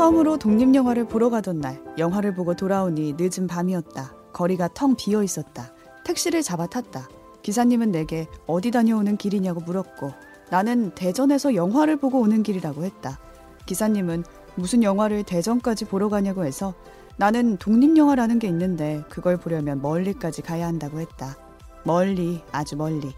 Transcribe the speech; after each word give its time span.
처음으로 0.00 0.38
독립영화를 0.38 1.08
보러 1.08 1.28
가던 1.28 1.60
날, 1.60 1.78
영화를 1.98 2.34
보고 2.34 2.56
돌아오니 2.56 3.16
늦은 3.18 3.46
밤이었다. 3.46 4.14
거리가 4.32 4.68
텅 4.72 4.96
비어 4.96 5.22
있었다. 5.22 5.74
택시를 6.06 6.42
잡아 6.42 6.66
탔다. 6.66 7.06
기사님은 7.42 7.90
내게 7.90 8.26
어디 8.46 8.70
다녀오는 8.70 9.18
길이냐고 9.18 9.60
물었고, 9.60 10.14
나는 10.50 10.92
대전에서 10.94 11.54
영화를 11.54 11.98
보고 11.98 12.18
오는 12.18 12.42
길이라고 12.42 12.82
했다. 12.84 13.18
기사님은 13.66 14.24
무슨 14.54 14.82
영화를 14.82 15.22
대전까지 15.22 15.84
보러 15.84 16.08
가냐고 16.08 16.46
해서 16.46 16.72
나는 17.18 17.58
독립영화라는 17.58 18.38
게 18.38 18.48
있는데 18.48 19.04
그걸 19.10 19.36
보려면 19.36 19.82
멀리까지 19.82 20.40
가야 20.40 20.66
한다고 20.66 21.00
했다. 21.00 21.36
멀리, 21.84 22.40
아주 22.52 22.74
멀리. 22.74 23.12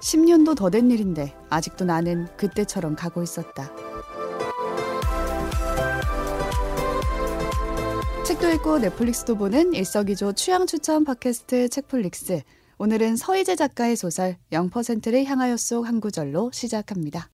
10년도 0.00 0.56
더 0.56 0.70
된 0.70 0.90
일인데 0.90 1.34
아직도 1.50 1.84
나는 1.84 2.28
그때처럼 2.38 2.96
가고 2.96 3.22
있었다. 3.22 3.70
책도 8.24 8.50
읽고 8.50 8.78
넷플릭스도 8.78 9.36
보는 9.36 9.74
일석이조 9.74 10.34
취향 10.34 10.64
추천 10.64 11.04
팟캐스트 11.04 11.68
책플릭스. 11.68 12.42
오늘은 12.78 13.16
서희재 13.16 13.56
작가의 13.56 13.96
소설 13.96 14.36
0%를 14.52 15.24
향하여 15.24 15.56
속 15.56 15.84
한 15.84 16.00
구절로 16.00 16.50
시작합니다. 16.52 17.30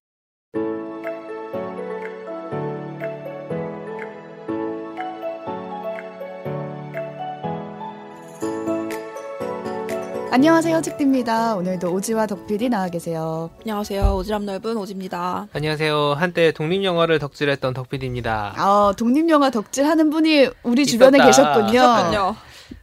안녕하세요, 10.31 10.83
책디입니다. 10.83 11.57
오늘도 11.57 11.91
오지와 11.91 12.27
덕필이 12.27 12.69
나와 12.69 12.89
계세요. 12.89 13.49
안녕하세요. 13.63 14.03
오지랖 14.19 14.45
넓은 14.45 14.77
오지입니다. 14.77 15.49
안녕하세요. 15.55 16.15
한때 16.19 16.53
독립영화를 16.53 17.19
덕질했던 17.19 17.73
덕PD입니다. 17.73 18.53
아, 18.57 18.93
독립영화 18.97 19.49
덕질하는 19.51 20.11
분이 20.11 20.51
우리 20.65 20.85
주변에 20.85 21.17
있었다. 21.19 21.27
계셨군요. 21.65 21.81
그렇군요. 21.81 22.37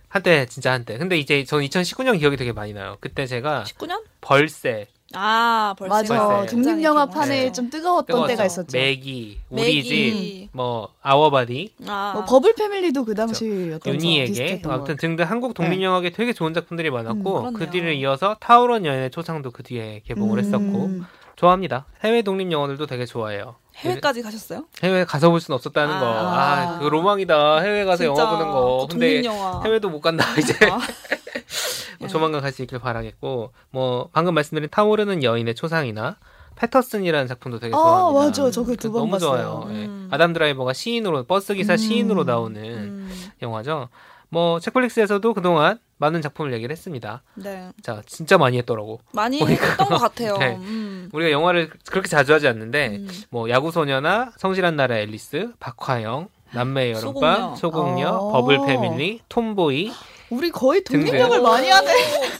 한때 0.09 0.47
진짜 0.47 0.71
한때. 0.71 0.97
근데 0.97 1.17
이제 1.19 1.43
저는 1.43 1.65
2019년 1.67 2.17
기억이 2.17 2.35
되게 2.35 2.51
많이 2.51 2.73
나요. 2.73 2.97
그때 2.99 3.27
제가 3.27 3.63
19년? 3.67 4.01
벌새, 4.21 4.87
아, 5.15 5.75
벌써. 5.77 5.95
맞아. 5.95 6.07
벌써. 6.07 6.45
독립영화 6.55 7.05
굉장히 7.05 7.13
판에 7.13 7.43
네. 7.45 7.51
좀 7.51 7.69
뜨거웠던 7.69 8.05
뜨거웠죠. 8.07 8.27
때가 8.27 8.45
있었죠. 8.45 8.77
매기, 8.77 9.39
우리. 9.49 9.83
집, 9.83 10.49
뭐 10.51 10.89
아워바디, 11.01 11.73
아, 11.87 12.11
뭐 12.15 12.25
버블 12.25 12.53
패밀리도 12.55 13.05
그 13.05 13.15
당시였던 13.15 13.93
윤희에게 13.93 14.61
아무튼 14.65 14.95
등등 14.97 15.25
한국 15.29 15.53
독립영화계 15.53 16.11
되게 16.11 16.33
좋은 16.33 16.53
작품들이 16.53 16.89
많았고 16.89 17.39
음, 17.49 17.53
그. 17.53 17.69
뒤를 17.69 17.93
이어서 17.95 18.37
타오런 18.39 18.85
여인의 18.85 19.11
초상도 19.11 19.51
그 19.51 19.63
뒤에 19.63 20.01
개봉을 20.05 20.37
음. 20.37 20.43
했었고 20.43 20.91
좋아합니다. 21.35 21.85
해외 22.03 22.21
독립 22.21 22.51
영화들도 22.51 22.85
되게 22.85 23.05
좋아해요. 23.05 23.55
해외까지 23.77 24.21
가셨어요? 24.21 24.65
해외 24.83 25.03
가서 25.03 25.29
볼 25.29 25.41
수는 25.41 25.55
없었다는 25.55 25.95
아. 25.95 25.99
거. 25.99 26.05
아, 26.07 26.79
그 26.79 26.85
로망이다. 26.85 27.59
해외 27.59 27.83
가서 27.83 28.05
영화 28.05 28.29
보는 28.29 28.51
거. 28.51 28.87
근데 28.89 29.21
독립영화. 29.21 29.61
해외도 29.65 29.89
못 29.89 29.99
간다 29.99 30.23
이제. 30.37 30.53
아, 30.71 30.79
뭐 31.99 32.07
조만간 32.07 32.41
갈 32.41 32.51
수 32.51 32.61
있길 32.61 32.79
바라겠고 32.79 33.51
뭐 33.71 34.09
방금 34.13 34.33
말씀드린 34.33 34.69
타오르는 34.71 35.23
여인의 35.23 35.55
초상이나 35.55 36.17
패터슨이라는 36.55 37.27
작품도 37.27 37.59
되게 37.59 37.75
아, 37.75 37.77
좋아합니다. 37.77 38.25
맞아. 38.25 38.51
저 38.51 38.61
그거 38.61 38.71
그 38.71 38.77
두번 38.77 38.99
너무 39.01 39.11
봤어요. 39.11 39.65
좋아요. 39.65 39.67
예. 39.77 39.85
음. 39.85 40.07
아담 40.11 40.31
드라이버가 40.33 40.73
시인으로 40.73 41.23
버스 41.23 41.53
기사 41.53 41.73
음. 41.73 41.77
시인으로 41.77 42.23
나오는 42.23 42.61
음, 42.63 43.11
영화죠. 43.41 43.89
뭐 44.29 44.59
책플릭스에서도 44.59 45.33
그동안 45.33 45.79
많은 45.97 46.21
작품을 46.21 46.53
얘기를 46.53 46.71
했습니다. 46.71 47.23
네. 47.35 47.69
자 47.81 48.01
진짜 48.05 48.37
많이 48.37 48.57
했더라고. 48.57 48.99
많이 49.13 49.39
보니까. 49.39 49.67
했던 49.69 49.89
것 49.89 49.97
같아요. 49.97 50.37
네. 50.39 50.55
음. 50.55 51.09
우리가 51.13 51.31
영화를 51.31 51.69
그렇게 51.89 52.07
자주 52.07 52.33
하지 52.33 52.47
않는데 52.47 52.97
음. 52.97 53.07
뭐 53.29 53.49
야구소녀나 53.49 54.31
성실한 54.37 54.75
나라 54.77 54.97
앨리스, 54.97 55.51
박화영, 55.59 56.29
남매의 56.51 56.95
소공녀. 56.95 57.27
여름밤, 57.27 57.55
소공녀, 57.57 58.09
어. 58.09 58.31
버블 58.31 58.59
패밀리, 58.65 59.19
톰보이 59.29 59.91
우리 60.29 60.49
거의. 60.51 60.83
독립영화를 60.83 61.41
많이 61.41 61.69
하네. 61.69 61.91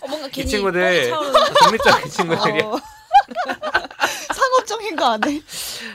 어, 0.02 0.08
뭔가 0.08 0.28
괜히 0.30 0.50
친구들 0.50 0.82
뻥이 0.82 1.10
차오르는. 1.10 1.34
독립적인 1.64 2.10
친구들이 2.10 2.62
어, 2.64 2.80
상업적인 4.34 4.96
거 4.96 5.06
안 5.06 5.24
해. 5.24 5.42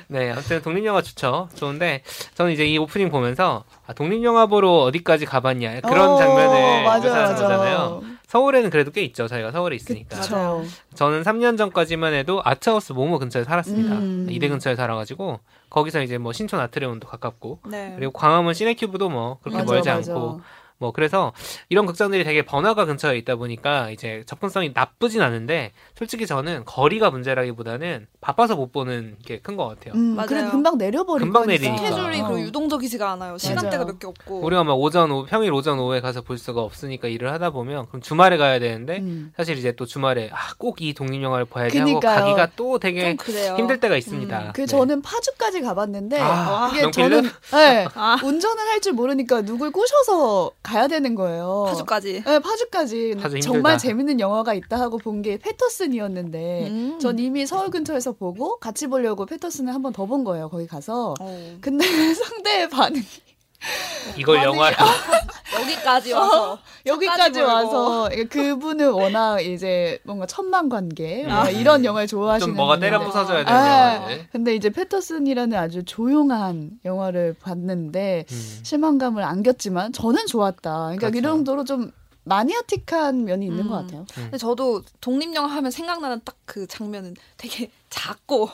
네, 0.09 0.31
아무튼 0.31 0.63
독립 0.63 0.85
영화 0.85 1.03
좋죠. 1.03 1.49
좋은데 1.55 2.03
저는 2.35 2.53
이제 2.53 2.65
이 2.65 2.79
오프닝 2.79 3.11
보면서 3.11 3.65
아, 3.87 3.93
독립 3.93 4.23
영화 4.25 4.47
보러 4.47 4.71
어디까지 4.71 5.27
가봤냐 5.27 5.81
그런 5.81 6.11
어, 6.11 6.17
장면을 6.19 6.85
맞아, 6.85 7.09
묘사하는 7.09 7.33
맞아. 7.33 7.43
거잖아요. 7.43 8.03
서울에는 8.29 8.71
그래도 8.71 8.93
꽤 8.93 9.03
있죠. 9.03 9.27
저희가 9.27 9.51
서울에 9.51 9.75
있으니까. 9.75 10.21
그쵸. 10.21 10.65
저는 10.95 11.23
3년 11.25 11.59
전까지만 11.59 12.15
해도 12.15 12.41
아트하우스 12.45 12.93
모모 12.93 13.19
근처에 13.19 13.43
살았습니다. 13.43 13.97
음. 13.97 14.27
이대 14.31 14.49
근처에 14.49 14.77
살아가지고 14.77 15.41
거기서 15.69 16.03
이제 16.03 16.17
뭐 16.19 16.33
신촌 16.33 16.61
아트레온도 16.61 17.09
가깝고 17.09 17.59
네. 17.67 17.93
그리고 17.97 18.13
광화문 18.13 18.55
시네큐브도 18.55 19.09
뭐 19.09 19.39
그렇게 19.43 19.59
맞아, 19.59 19.73
멀지 19.73 19.89
맞아. 19.89 20.13
않고 20.13 20.41
뭐 20.81 20.93
그래서 20.93 21.33
이런 21.69 21.85
극장들이 21.87 22.25
되게 22.25 22.43
번화가 22.43 22.87
근처에 22.87 23.17
있다 23.19 23.37
보니까 23.37 23.91
이제 23.91 24.25
접근성이 24.27 24.73
나쁘진 24.75 25.21
않은데 25.21 25.73
솔직히 25.97 26.27
저는 26.27 26.65
거리가 26.65 27.11
문제라기보다는 27.11 28.07
바빠서 28.23 28.57
못 28.57 28.73
보는 28.73 29.17
게 29.25 29.39
큰 29.43 29.57
것 29.57 29.67
같아요. 29.69 29.95
음, 29.95 30.15
맞아요. 30.17 30.29
그래도 30.29 30.51
금방 30.51 30.79
내려버리고. 30.79 31.27
금방 31.33 31.47
내리니까. 31.47 31.77
스케줄이 31.77 32.21
어. 32.21 32.29
그리고 32.29 32.41
유동적이지가 32.41 33.11
않아요. 33.13 33.37
시간대가. 33.39 33.85
몇 33.85 33.99
개 33.99 34.07
없고. 34.07 34.41
우리가 34.41 34.65
막 34.65 34.75
오전 34.75 35.11
오후 35.11 35.27
평일 35.29 35.53
오전 35.53 35.79
오후에 35.79 36.01
가서 36.01 36.23
볼 36.23 36.39
수가 36.39 36.63
없으니까 36.63 37.09
일을 37.09 37.31
하다 37.33 37.51
보면 37.51 37.87
그럼 37.89 38.01
주말에 38.01 38.37
가야 38.39 38.59
되는데 38.59 38.99
음. 38.99 39.33
사실 39.37 39.59
이제 39.59 39.73
또 39.73 39.85
주말에 39.87 40.31
아, 40.33 40.55
꼭 40.59 40.81
이 40.81 40.95
독립 40.95 41.23
영화를 41.23 41.45
봐야지 41.45 41.79
하고 41.79 41.91
그니까요. 41.91 42.21
가기가 42.21 42.49
또 42.57 42.79
되게. 42.79 43.17
힘들 43.57 43.81
때가 43.81 43.97
있습니다. 43.97 44.39
음. 44.39 44.51
그 44.55 44.61
네. 44.63 44.67
저는 44.67 45.03
파주까지 45.03 45.61
가봤는데 45.61 46.19
아, 46.21 46.71
이게 46.73 46.83
명필름? 46.83 47.11
저는 47.11 47.31
네, 47.53 47.87
아, 47.95 48.17
운전을 48.23 48.63
할 48.69 48.81
줄 48.81 48.95
모르니까 48.95 49.43
누굴 49.43 49.71
꼬셔서 49.73 50.53
가야 50.71 50.87
되는 50.89 51.15
거예요. 51.15 51.65
파주까지. 51.69 52.23
네, 52.25 52.39
파주까지 52.39 53.17
파주. 53.21 53.41
정말 53.41 53.77
재밌는 53.79 54.21
영화가 54.21 54.55
있다 54.55 54.79
하고 54.81 54.99
본 54.99 55.21
게 55.23 55.37
패터슨이었는데 55.39 56.67
음. 56.69 56.99
전 57.01 57.19
이미 57.19 57.45
서울 57.47 57.71
근처에서 57.71 58.13
보고 58.13 58.59
같이 58.59 58.87
보려고 58.87 59.27
패터슨을 59.27 59.75
한 59.75 59.83
번 59.83 59.93
더 59.93 60.07
본 60.07 60.25
거예요. 60.25 60.49
거기 60.49 60.67
가서. 60.67 61.15
어. 61.21 61.57
근데 61.61 61.85
상대의 62.15 62.69
반응이 62.71 63.03
이걸 64.17 64.39
아니, 64.39 64.47
영화로 64.47 64.77
여기까지 65.61 66.13
와서 66.13 66.59
여기까지. 66.87 67.41
와서 67.41 68.09
그분은 68.31 68.93
워낙 68.93 69.41
이제 69.41 69.99
뭔가 70.05 70.27
천만 70.27 70.69
관계 70.69 71.27
아. 71.29 71.43
뭐 71.43 71.51
이런 71.51 71.85
영화를 71.85 72.07
좋아하시는 72.07 72.47
좀 72.47 72.57
뭐가 72.57 72.79
때려 72.79 73.01
부숴줘야 73.01 73.45
되는 73.45 73.49
아. 73.49 74.09
근데 74.33 74.55
이제 74.55 74.71
패터슨이라는 74.71 75.57
아주 75.59 75.85
조용한 75.85 76.71
영화를 76.85 77.35
봤는데 77.43 78.25
음. 78.31 78.61
실망감을 78.63 79.23
안겼지만 79.23 79.93
저는 79.93 80.27
좋았다. 80.27 80.71
그러니까 80.71 81.11
그렇죠. 81.11 81.19
이 81.19 81.23
정도로 81.23 81.65
좀 81.65 81.91
마니아틱한 82.25 83.25
면이 83.25 83.47
있는 83.47 83.65
음. 83.65 83.69
것 83.69 83.75
같아요. 83.77 84.05
근데 84.15 84.37
저도 84.39 84.83
독립영화 85.01 85.49
하면 85.57 85.71
생각나는 85.71 86.21
딱 86.25 86.37
그 86.51 86.67
장면은 86.67 87.15
되게 87.37 87.71
작고 87.91 88.51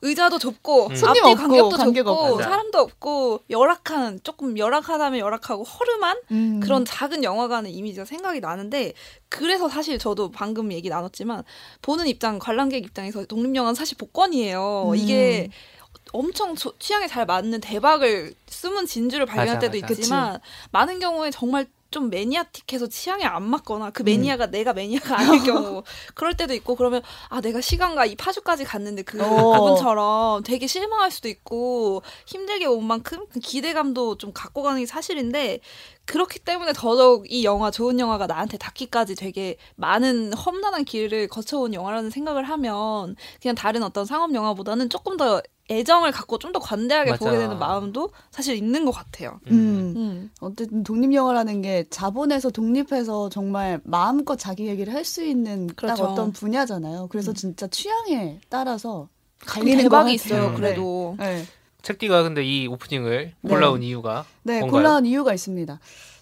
의자도 0.00 0.38
좁고 0.38 0.86
음. 0.86 0.96
손님 0.96 1.22
앞뒤 1.24 1.32
없고, 1.32 1.42
간격도 1.48 1.76
관계가 1.76 2.10
좁고 2.10 2.24
없고. 2.24 2.42
사람도 2.42 2.78
없고 2.78 3.40
열악한 3.50 4.20
조금 4.24 4.56
열악하다면 4.56 5.20
열악하고 5.20 5.62
허름한 5.62 6.16
음. 6.30 6.60
그런 6.60 6.86
작은 6.86 7.22
영화관의 7.22 7.70
이미지가 7.74 8.06
생각이 8.06 8.40
나는데 8.40 8.94
그래서 9.28 9.68
사실 9.68 9.98
저도 9.98 10.30
방금 10.30 10.72
얘기 10.72 10.88
나눴지만 10.88 11.44
보는 11.82 12.06
입장 12.06 12.38
관람객 12.38 12.82
입장에서 12.82 13.26
독립영화는 13.26 13.74
사실 13.74 13.98
복권이에요. 13.98 14.88
음. 14.92 14.96
이게 14.96 15.50
엄청 16.12 16.54
조- 16.56 16.72
취향에 16.78 17.06
잘 17.06 17.26
맞는 17.26 17.60
대박을 17.60 18.32
숨은 18.46 18.86
진주를 18.86 19.26
발견할 19.26 19.56
맞아, 19.56 19.68
때도 19.70 19.82
맞아. 19.82 19.92
있지만 19.92 20.40
많은 20.72 20.98
경우에 20.98 21.30
정말 21.30 21.66
좀 21.94 22.10
매니아틱해서 22.10 22.88
취향에 22.88 23.22
안 23.24 23.44
맞거나 23.44 23.86
음. 23.86 23.92
그 23.92 24.02
매니아가 24.02 24.46
내가 24.46 24.72
매니아가 24.72 25.16
아닐 25.16 25.42
경우 25.46 25.84
그럴 26.14 26.36
때도 26.36 26.52
있고 26.54 26.74
그러면 26.74 27.02
아 27.28 27.40
내가 27.40 27.60
시간과 27.60 28.04
이 28.06 28.16
파주까지 28.16 28.64
갔는데 28.64 29.02
그 29.02 29.22
어. 29.22 29.52
그분처럼 29.52 30.42
되게 30.42 30.66
실망할 30.66 31.12
수도 31.12 31.28
있고 31.28 32.02
힘들게 32.26 32.66
온 32.66 32.84
만큼 32.84 33.26
그 33.32 33.38
기대감도 33.38 34.18
좀 34.18 34.32
갖고 34.34 34.62
가는 34.62 34.80
게 34.80 34.86
사실인데 34.86 35.60
그렇기 36.06 36.38
때문에 36.40 36.72
더더욱 36.74 37.30
이 37.30 37.44
영화 37.44 37.70
좋은 37.70 37.98
영화가 37.98 38.26
나한테 38.26 38.58
닿기까지 38.58 39.14
되게 39.14 39.56
많은 39.76 40.32
험난한 40.34 40.84
길을 40.84 41.28
거쳐온 41.28 41.72
영화라는 41.74 42.10
생각을 42.10 42.44
하면 42.44 43.16
그냥 43.40 43.54
다른 43.54 43.82
어떤 43.82 44.04
상업 44.04 44.34
영화보다는 44.34 44.90
조금 44.90 45.16
더 45.16 45.40
애정을 45.70 46.12
갖고 46.12 46.38
좀 46.38 46.52
더 46.52 46.58
관대하게 46.58 47.12
맞아. 47.12 47.24
보게 47.24 47.38
되는 47.38 47.58
마음도 47.58 48.10
사실 48.30 48.54
있는 48.54 48.84
것 48.84 48.90
같아요. 48.92 49.40
음. 49.50 49.94
음. 49.96 50.30
어쨌든 50.40 50.84
독립 50.84 51.14
영화라는 51.14 51.62
게 51.62 51.84
자본에서 51.88 52.50
독립해서 52.50 53.30
정말 53.30 53.80
마음껏 53.84 54.36
자기 54.36 54.66
얘기를 54.66 54.92
할 54.92 55.04
수 55.04 55.24
있는 55.24 55.66
딱 55.68 55.76
그렇죠. 55.76 56.04
어떤 56.04 56.32
분야잖아요. 56.32 57.08
그래서 57.10 57.32
음. 57.32 57.34
진짜 57.34 57.66
취향에 57.66 58.40
따라서 58.50 59.08
갈리는 59.40 59.84
대박이 59.84 60.04
것 60.18 60.24
있어요. 60.26 60.40
같아요. 60.42 60.56
그래도 60.56 61.16
네. 61.18 61.44
책디가 61.84 62.22
근데 62.22 62.42
이 62.42 62.66
오프닝을 62.66 63.32
네. 63.40 63.48
골라온 63.48 63.82
이유가 63.82 64.24
네, 64.42 64.60
뭔가요? 64.60 64.70
골라온 64.82 65.06
이유가 65.06 65.34
있습니다. 65.34 65.78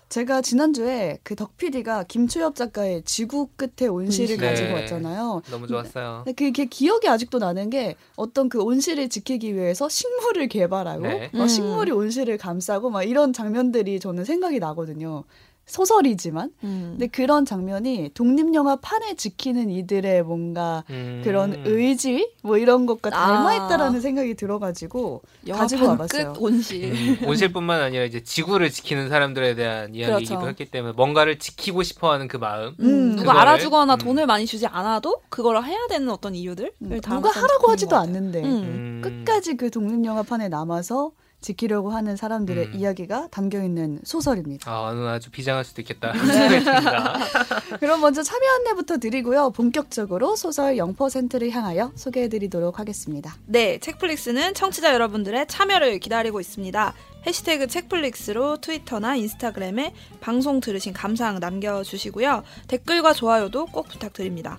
제가 0.09 0.43
지난주에 0.43 1.19
그 1.23 1.37
덕 1.37 1.57
PD가 1.57 2.05
김초엽 2.05 2.55
작가의 2.55 3.03
지구 3.07 3.49
끝에 3.57 3.89
온실을 3.89 4.37
네. 4.37 4.47
가지고 4.47 4.75
왔잖아요. 4.75 5.43
너무 5.51 5.67
좋았어요. 5.67 6.23
근데 6.27 6.35
그게 6.35 6.67
기억이 6.67 7.09
아직도 7.09 7.39
나는 7.39 7.71
게 7.71 7.95
어떤 8.17 8.51
그 8.51 8.61
온실을 8.61 9.09
지키기 9.09 9.55
위해서 9.55 9.89
식물을 9.89 10.49
개발하고 10.49 11.03
네. 11.03 11.31
막 11.33 11.43
음. 11.45 11.49
식물이 11.49 11.93
온실을 11.93 12.37
감싸고 12.37 12.91
막 12.91 13.05
이런 13.05 13.33
장면들이 13.33 14.01
저는 14.01 14.25
생각이 14.27 14.59
나거든요. 14.59 15.25
소설이지만 15.67 16.51
음. 16.65 16.89
근데 16.93 17.07
그런 17.07 17.45
장면이 17.45 18.11
독립 18.15 18.53
영화 18.55 18.77
판을 18.77 19.17
지키는 19.17 19.71
이들의 19.71 20.23
뭔가 20.25 20.85
음. 20.91 21.23
그런 21.25 21.63
의지 21.65 22.31
뭐 22.43 22.59
이런 22.59 22.85
것과 22.87 23.11
아. 23.13 23.27
닮아 23.45 23.55
있다라는 23.55 24.01
생각이 24.01 24.35
들어가지고 24.35 25.23
가지고 25.51 25.89
와봤어요. 25.89 26.33
끝 26.35 26.43
온실. 26.43 26.93
음, 26.93 27.19
온실뿐만 27.29 27.81
아니라 27.81 28.05
이제 28.05 28.23
지구를 28.23 28.71
지키는 28.71 29.09
사람들에 29.09 29.55
대한 29.55 29.95
이야기이기도 29.95 30.35
그렇죠. 30.41 30.49
했기 30.51 30.65
때문에 30.71 30.93
뭔가를 30.95 31.39
지키고 31.39 31.83
싶어하는 31.83 32.29
그 32.29 32.37
마음. 32.37 32.75
음, 32.81 33.17
누가 33.17 33.33
그거를- 33.33 33.37
알아주거나 33.39 33.95
음. 33.95 33.99
돈을 33.99 34.27
많이 34.27 34.47
주지 34.47 34.67
않아도 34.67 35.23
그걸 35.29 35.63
해야 35.63 35.79
되는 35.89 36.09
어떤 36.11 36.35
이유들 36.35 36.73
음, 36.83 37.01
누가 37.01 37.31
하라고 37.31 37.71
하지도 37.71 37.97
않는데 37.97 38.43
음. 38.43 39.01
끝까지 39.03 39.57
그 39.57 39.71
독립 39.71 40.05
영화 40.05 40.23
판에 40.23 40.49
남아서 40.49 41.13
지키려고 41.43 41.91
하는 41.91 42.17
사람들의 42.17 42.67
음. 42.69 42.75
이야기가 42.75 43.29
담겨 43.31 43.63
있는 43.63 43.99
소설입니다. 44.05 44.71
아, 44.71 45.13
아주 45.15 45.31
비장할 45.31 45.65
수도 45.65 45.83
있겠다. 45.83 46.13
네. 46.13 46.63
그럼 47.81 48.01
먼저 48.01 48.23
참여 48.23 48.41
안내부터 48.59 48.99
드리고요. 48.99 49.51
본격적으로 49.51 50.37
소설 50.37 50.77
0%를 50.77 51.51
향하여 51.51 51.93
소개해 51.95 52.29
드리도록 52.29 52.79
하겠습니다. 52.79 53.35
네, 53.47 53.79
책플릭스는 53.79 54.55
청취자 54.55 54.95
여러분들의 54.95 55.47
참여를 55.49 55.99
기다리고 55.99 56.41
있습니다. 56.41 56.95
해시태그 57.27 57.67
책플릭스로 57.69 58.61
트위터나 58.61 59.17
인스타그램에 59.17 59.95
방송 60.21 60.61
들으신 60.61 60.93
감상 60.93 61.39
남겨주시고요. 61.39 62.43
댓글과 62.69 63.13
좋아요도 63.13 63.67
꼭 63.67 63.89
부탁드립니다. 63.89 64.59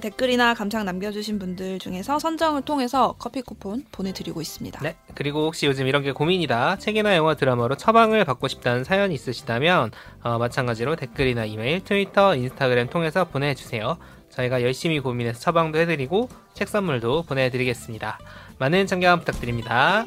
댓글이나 0.00 0.54
감상 0.54 0.84
남겨주신 0.84 1.38
분들 1.38 1.78
중에서 1.78 2.18
선정을 2.18 2.62
통해서 2.62 3.14
커피 3.18 3.42
쿠폰 3.42 3.84
보내드리고 3.92 4.40
있습니다. 4.40 4.80
네. 4.80 4.96
그리고 5.14 5.46
혹시 5.46 5.66
요즘 5.66 5.86
이런 5.86 6.02
게 6.02 6.12
고민이다. 6.12 6.78
책이나 6.78 7.16
영화 7.16 7.34
드라마로 7.34 7.76
처방을 7.76 8.24
받고 8.24 8.48
싶다는 8.48 8.84
사연이 8.84 9.14
있으시다면 9.14 9.90
어, 10.22 10.38
마찬가지로 10.38 10.96
댓글이나 10.96 11.44
이메일, 11.44 11.84
트위터, 11.84 12.34
인스타그램 12.34 12.88
통해서 12.88 13.24
보내주세요. 13.24 13.98
저희가 14.30 14.62
열심히 14.62 14.98
고민해서 15.00 15.40
처방도 15.40 15.78
해드리고 15.78 16.28
책 16.54 16.68
선물도 16.68 17.24
보내드리겠습니다. 17.24 18.18
많은 18.58 18.86
참여 18.86 19.18
부탁드립니다. 19.18 20.06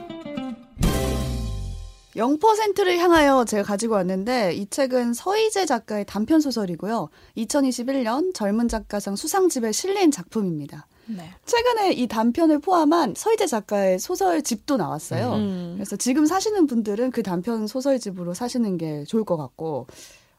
0%를 2.16 2.98
향하여 2.98 3.46
제가 3.46 3.64
가지고 3.64 3.96
왔는데 3.96 4.54
이 4.54 4.68
책은 4.70 5.14
서희재 5.14 5.66
작가의 5.66 6.06
단편 6.06 6.40
소설이고요. 6.40 7.10
2021년 7.38 8.34
젊은 8.34 8.68
작가상 8.68 9.16
수상집에 9.16 9.72
실린 9.72 10.12
작품입니다. 10.12 10.88
네. 11.08 11.30
최근에 11.46 11.94
이 11.94 12.08
단편을 12.08 12.60
포함한 12.60 13.14
서희재 13.16 13.46
작가의 13.48 14.00
소설집도 14.00 14.78
나왔어요. 14.78 15.34
음. 15.34 15.74
그래서 15.76 15.96
지금 15.96 16.26
사시는 16.26 16.68
분들은 16.68 17.12
그 17.12 17.22
단편 17.22 17.68
소설집으로 17.68 18.34
사시는 18.34 18.78
게 18.78 19.04
좋을 19.04 19.24
것 19.24 19.38
같고 19.38 19.88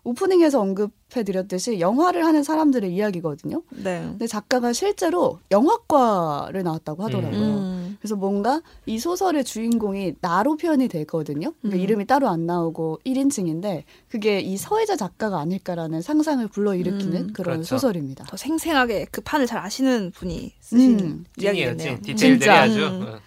오프닝에서 0.07 0.61
언급해드렸듯이 0.61 1.81
영화를 1.81 2.25
하는 2.25 2.45
사람들의 2.45 2.95
이야기거든요. 2.95 3.63
네. 3.71 4.03
근데 4.03 4.27
작가가 4.29 4.73
실제로 4.73 5.41
영화과를 5.51 6.63
나왔다고 6.63 7.03
하더라고요. 7.05 7.41
음. 7.41 7.97
그래서 7.99 8.15
뭔가 8.15 8.63
이 8.87 9.01
소설의 9.01 9.43
주인공이 9.43 10.15
나로 10.21 10.57
표현이 10.57 10.87
되거든요. 10.89 11.53
그러니까 11.61 11.79
음. 11.79 11.83
이름이 11.83 12.07
따로 12.07 12.29
안 12.29 12.47
나오고 12.47 13.01
1인칭인데 13.05 13.83
그게 14.09 14.39
이 14.39 14.57
서혜자 14.57 14.95
작가가 14.97 15.41
아닐까라는 15.41 16.03
상상을 16.03 16.47
불러일으키는 16.49 17.17
음. 17.17 17.33
그런 17.33 17.57
그렇죠. 17.57 17.77
소설입니다. 17.77 18.27
더 18.27 18.37
생생하게 18.37 19.07
그 19.11 19.21
판을 19.23 19.47
잘 19.47 19.59
아시는 19.59 20.13
분이 20.15 20.53
쓰신 20.61 21.01
음. 21.01 21.25
찐. 21.37 22.01
디테일들이. 22.03 22.49
아주. 22.49 22.87
음. 22.87 23.03
어. 23.09 23.19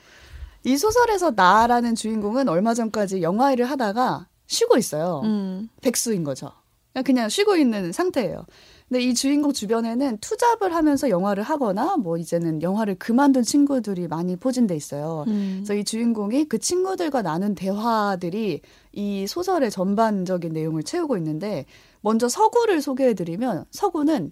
이 0.63 0.77
소설에서 0.77 1.31
나라는 1.35 1.95
주인공은 1.95 2.47
얼마 2.47 2.73
전까지 2.73 3.21
영화 3.21 3.51
일을 3.51 3.69
하다가 3.69 4.27
쉬고 4.47 4.77
있어요. 4.77 5.21
음. 5.25 5.69
백수인 5.81 6.23
거죠. 6.23 6.51
그냥, 6.93 7.03
그냥 7.03 7.29
쉬고 7.29 7.55
있는 7.55 7.91
상태예요. 7.91 8.45
근데 8.87 9.03
이 9.03 9.13
주인공 9.13 9.53
주변에는 9.53 10.17
투잡을 10.17 10.73
하면서 10.73 11.09
영화를 11.09 11.43
하거나 11.43 11.95
뭐 11.97 12.17
이제는 12.17 12.63
영화를 12.63 12.95
그만둔 12.95 13.43
친구들이 13.43 14.07
많이 14.07 14.35
포진돼 14.35 14.75
있어요. 14.75 15.25
음. 15.27 15.57
그래서 15.57 15.75
이 15.75 15.83
주인공이 15.83 16.45
그 16.45 16.57
친구들과 16.57 17.21
나눈 17.21 17.53
대화들이 17.53 18.61
이 18.93 19.27
소설의 19.27 19.69
전반적인 19.69 20.53
내용을 20.53 20.81
채우고 20.81 21.17
있는데 21.17 21.65
먼저 22.01 22.27
서구를 22.27 22.81
소개해드리면 22.81 23.65
서구는 23.69 24.31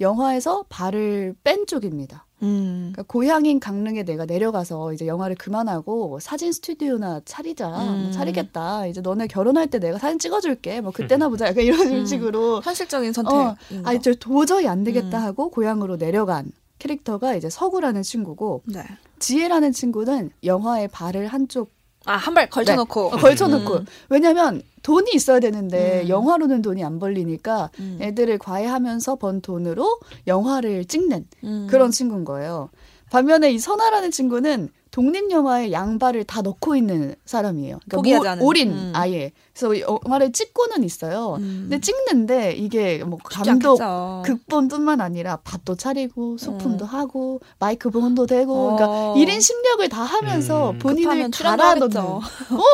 영화에서 0.00 0.66
발을 0.68 1.34
뺀 1.42 1.66
쪽입니다. 1.66 2.26
음. 2.44 2.90
그러니까 2.92 3.02
고향인 3.04 3.58
강릉에 3.60 4.02
내가 4.04 4.26
내려가서 4.26 4.92
이제 4.92 5.06
영화를 5.06 5.36
그만하고 5.36 6.18
사진 6.20 6.52
스튜디오나 6.52 7.22
차리자, 7.24 7.68
뭐 7.68 7.80
음. 7.80 8.12
차리겠다. 8.12 8.86
이제 8.86 9.00
너네 9.00 9.26
결혼할 9.26 9.68
때 9.68 9.78
내가 9.78 9.98
사진 9.98 10.18
찍어줄게. 10.18 10.80
뭐 10.80 10.92
그때나 10.92 11.28
보자. 11.28 11.46
약간 11.46 11.64
이런 11.64 11.80
음. 11.88 12.06
식으로 12.06 12.60
현실적인 12.62 13.12
선택. 13.12 13.34
어, 13.34 13.56
아니 13.84 14.00
저 14.00 14.14
도저히 14.14 14.68
안 14.68 14.84
되겠다 14.84 15.18
음. 15.18 15.24
하고 15.24 15.50
고향으로 15.50 15.96
내려간 15.96 16.52
캐릭터가 16.78 17.34
이제 17.34 17.48
서구라는 17.48 18.02
친구고 18.02 18.62
네. 18.66 18.82
지혜라는 19.18 19.72
친구는 19.72 20.30
영화의 20.44 20.88
발을 20.88 21.28
한쪽 21.28 21.70
아, 22.06 22.16
한 22.16 22.34
발 22.34 22.48
걸쳐놓고. 22.50 23.06
어, 23.06 23.10
걸쳐놓고 23.16 23.74
음. 23.74 23.86
왜냐면 24.10 24.62
돈이 24.82 25.10
있어야 25.14 25.40
되는데 25.40 26.02
음. 26.02 26.08
영화로는 26.08 26.60
돈이 26.62 26.84
안 26.84 26.98
벌리니까 26.98 27.70
음. 27.80 27.98
애들을 28.00 28.38
과외하면서 28.38 29.16
번 29.16 29.40
돈으로 29.40 29.98
영화를 30.26 30.84
찍는 30.84 31.26
음. 31.44 31.66
그런 31.70 31.90
친구인 31.90 32.24
거예요. 32.24 32.68
반면에 33.10 33.50
이 33.52 33.58
선아라는 33.58 34.10
친구는 34.10 34.68
독립 34.94 35.28
영화에 35.28 35.72
양발을 35.72 36.22
다 36.22 36.40
넣고 36.40 36.76
있는 36.76 37.16
사람이에요. 37.24 37.80
그러니까 37.84 37.96
포기하지 37.96 38.22
모- 38.24 38.30
않은. 38.30 38.42
올인 38.44 38.70
음. 38.70 38.92
아예. 38.94 39.32
그래서 39.52 39.80
영화를 39.80 40.30
찍고는 40.30 40.84
있어요. 40.84 41.34
음. 41.40 41.66
근데 41.68 41.80
찍는데 41.80 42.52
이게 42.52 43.02
뭐 43.02 43.18
감독. 43.24 43.80
극본뿐만 44.24 45.00
아니라 45.00 45.36
밥도 45.42 45.74
차리고 45.76 46.38
소품도 46.38 46.84
하고 46.84 47.40
마이크 47.58 47.90
본도 47.90 48.26
되고 48.26 48.70
어. 48.70 48.76
그러니까 48.76 49.14
1인 49.32 49.40
심력을 49.40 49.88
다 49.88 50.02
하면서 50.02 50.70
음. 50.70 50.78
본인을 50.78 51.30
갈아넣는. 51.32 51.96
어 51.98 52.22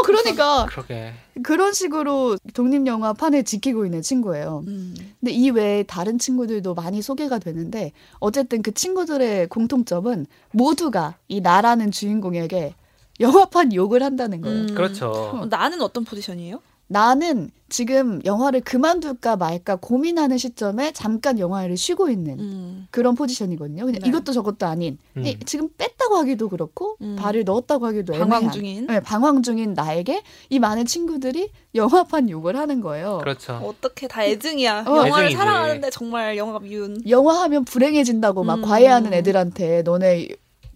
그러니까 0.04 0.66
그러게. 0.70 1.12
그런 1.42 1.72
식으로 1.72 2.36
독립 2.52 2.86
영화 2.86 3.14
판을 3.14 3.44
지키고 3.44 3.86
있는 3.86 4.02
친구예요. 4.02 4.62
음. 4.66 4.94
근데 5.20 5.32
이 5.32 5.48
외에 5.50 5.84
다른 5.84 6.18
친구들도 6.18 6.74
많이 6.74 7.00
소개가 7.00 7.38
되는데 7.38 7.92
어쨌든 8.18 8.60
그 8.62 8.72
친구들의 8.74 9.46
공통점은 9.48 10.26
모두가 10.52 11.16
이 11.28 11.40
나라는 11.40 11.92
주인 11.92 12.09
공에게 12.20 12.74
영화판 13.20 13.74
욕을 13.74 14.02
한다는 14.02 14.40
거예요. 14.40 14.60
음. 14.62 14.74
그렇죠. 14.74 15.10
어, 15.10 15.46
나는 15.46 15.82
어떤 15.82 16.04
포지션이에요? 16.04 16.60
나는 16.92 17.50
지금 17.68 18.20
영화를 18.24 18.62
그만둘까 18.62 19.36
말까 19.36 19.76
고민하는 19.76 20.38
시점에 20.38 20.90
잠깐 20.92 21.38
영화를 21.38 21.76
쉬고 21.76 22.08
있는 22.10 22.40
음. 22.40 22.88
그런 22.90 23.14
포지션이거든요. 23.14 23.84
그냥 23.84 24.00
네. 24.02 24.08
이것도 24.08 24.32
저것도 24.32 24.66
아닌 24.66 24.98
음. 25.16 25.24
이- 25.24 25.38
지금 25.46 25.68
뺐다고 25.78 26.16
하기도 26.16 26.48
그렇고 26.48 26.96
음. 27.02 27.14
발을 27.16 27.44
넣었다고 27.44 27.86
하기도 27.86 28.14
방황 28.14 28.38
애매한 28.38 28.50
중인. 28.52 28.86
네, 28.88 28.98
방황 28.98 29.42
중인 29.44 29.74
나에게 29.74 30.22
이 30.48 30.58
많은 30.58 30.84
친구들이 30.84 31.50
영화판 31.76 32.28
욕을 32.28 32.56
하는 32.56 32.80
거예요. 32.80 33.18
그렇죠. 33.18 33.52
어떻게 33.64 34.08
다 34.08 34.24
애증이야. 34.24 34.80
어. 34.88 34.96
영화를 34.96 35.26
애증이지. 35.26 35.36
사랑하는데 35.36 35.90
정말 35.90 36.36
영화가 36.36 36.58
미운. 36.58 37.00
영화 37.08 37.42
하면 37.42 37.64
불행해진다고 37.66 38.42
막 38.42 38.56
음. 38.56 38.62
과외하는 38.62 39.14
애들한테 39.14 39.82
너네 39.82 40.26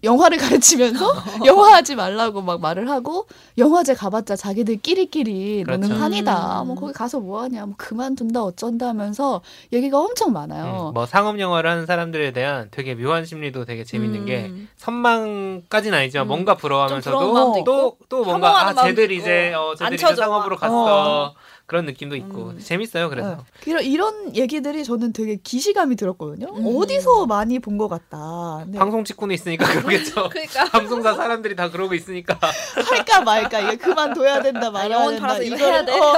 영화를 0.05 0.37
가르치면서 0.39 1.13
영화 1.45 1.73
하지 1.73 1.95
말라고 1.95 2.41
막 2.41 2.61
말을 2.61 2.89
하고 2.89 3.27
영화제 3.57 3.93
가봤자 3.93 4.35
자기들끼리끼리 4.35 5.63
그렇죠. 5.63 5.89
판이다. 5.97 6.61
음. 6.61 6.67
뭐 6.67 6.75
거기 6.75 6.93
가서 6.93 7.19
뭐 7.19 7.41
하냐. 7.41 7.65
뭐 7.65 7.75
그만둔다 7.77 8.43
어쩐다 8.43 8.87
하면서 8.87 9.41
얘기가 9.73 9.99
엄청 9.99 10.31
많아요. 10.31 10.89
음, 10.89 10.93
뭐 10.93 11.05
상업 11.05 11.39
영화를 11.39 11.69
하는 11.69 11.85
사람들에 11.85 12.31
대한 12.31 12.69
되게 12.71 12.95
묘한 12.95 13.25
심리도 13.25 13.65
되게 13.65 13.83
재밌는 13.83 14.25
게 14.25 14.45
음. 14.45 14.69
선망까지는 14.77 15.97
아니지만 15.97 16.25
음. 16.25 16.27
뭔가 16.29 16.53
좀 16.53 16.61
부러워하면서도 16.61 17.63
또 17.65 17.97
또 18.09 18.23
뭔가 18.23 18.67
아 18.67 18.73
쟤들 18.73 19.11
있고, 19.11 19.21
이제 19.21 19.53
어 19.53 19.73
쟤들 19.75 19.85
안 19.85 19.93
이제. 19.93 20.15
상업으로 20.15 20.55
어. 20.55 20.59
갔어 20.59 21.33
그런 21.67 21.85
느낌도 21.85 22.15
있고 22.15 22.49
음. 22.49 22.59
재밌어요 22.59 23.09
그래서 23.09 23.37
네. 23.37 23.37
이런, 23.65 23.83
이런 23.83 24.35
얘기들이 24.35 24.83
저는 24.83 25.13
되게 25.13 25.35
기시감이 25.37 25.95
들었거든요. 25.95 26.47
음. 26.55 26.63
어디서 26.77 27.25
많이 27.25 27.59
본 27.59 27.75
것 27.77 27.87
같다. 27.89 28.61
근데 28.63 28.77
방송 28.77 29.03
직군에 29.03 29.33
있으니까 29.33 29.65
그러겠죠 29.67 30.29
그러니까 30.31 30.65
방송사 30.71 31.13
사람들이 31.15 31.55
다 31.55 31.69
그러고 31.71 31.93
있으니까 31.93 32.37
할까 32.87 33.21
말까 33.21 33.59
이게 33.59 33.75
그만둬야 33.77 34.41
된다 34.43 34.69
말아야 34.71 34.97
아, 34.97 35.05
영혼 35.05 35.15
된다 35.15 35.37
이걸, 35.39 35.59
해야 35.59 35.83
돼? 35.83 35.99
어, 35.99 36.15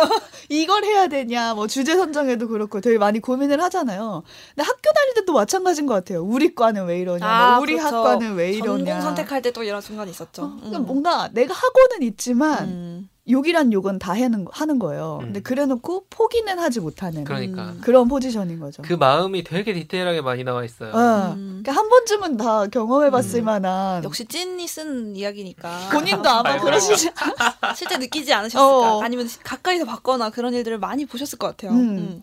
이걸 0.49 0.83
해야 0.83 1.07
되냐 1.07 1.53
뭐 1.53 1.65
주제 1.67 1.95
선정에도 1.95 2.47
그렇고 2.47 2.81
되게 2.81 2.97
많이 2.97 3.19
고민을 3.19 3.61
하잖아요. 3.63 4.23
근데 4.55 4.67
학교 4.67 4.91
다닐 4.93 5.13
때도 5.15 5.33
마찬가지인 5.33 5.87
것 5.87 5.93
같아요. 5.95 6.21
우리 6.23 6.53
과는 6.53 6.85
왜 6.85 6.99
이러냐, 6.99 7.25
아, 7.25 7.51
뭐 7.55 7.61
우리 7.63 7.75
그렇죠. 7.77 7.95
학과는 7.97 8.35
왜 8.35 8.51
이러냐. 8.51 8.85
전공 8.85 9.01
선택할 9.01 9.41
때또 9.41 9.63
이런 9.63 9.81
순간이 9.81 10.11
있었죠. 10.11 10.43
어, 10.43 10.55
그러니까 10.57 10.79
뭔가 10.79 11.29
내가 11.33 11.53
하고는 11.53 12.03
있지만 12.03 12.63
음. 12.67 13.09
욕이란 13.29 13.73
욕은 13.73 13.99
다 13.99 14.13
하는, 14.13 14.45
하는 14.51 14.79
거예요. 14.79 15.17
음. 15.21 15.25
근데 15.25 15.39
그래놓고 15.41 16.05
포기는 16.09 16.57
하지 16.59 16.79
못하는 16.79 17.23
그러니까 17.23 17.71
음. 17.71 17.81
그런 17.81 18.07
포지션인 18.07 18.59
거죠. 18.59 18.81
그 18.83 18.93
마음이 18.93 19.43
되게 19.43 19.73
디테일하게 19.73 20.21
많이 20.21 20.43
나와 20.43 20.63
있어요. 20.63 20.91
어. 20.93 21.33
음. 21.33 21.61
그러니까 21.61 21.71
한 21.73 21.89
번쯤은 21.89 22.37
다 22.37 22.67
경험해봤을 22.67 23.39
음. 23.41 23.45
만한 23.45 24.03
역시 24.03 24.25
찐이 24.25 24.67
쓴 24.67 25.15
이야기니까 25.15 25.89
본인도 25.91 26.29
아마. 26.29 26.59
그러시지 26.59 27.11
실제 27.75 27.97
느끼지 27.97 28.33
않으셨을까? 28.33 28.97
어. 28.97 29.01
아니면 29.01 29.27
가까이서 29.43 29.85
봤거나 29.85 30.29
그런 30.29 30.53
일들을 30.53 30.79
많이 30.79 31.05
보셨을 31.05 31.37
것 31.37 31.47
같아요. 31.47 31.71
음. 31.71 31.97
음. 31.97 32.21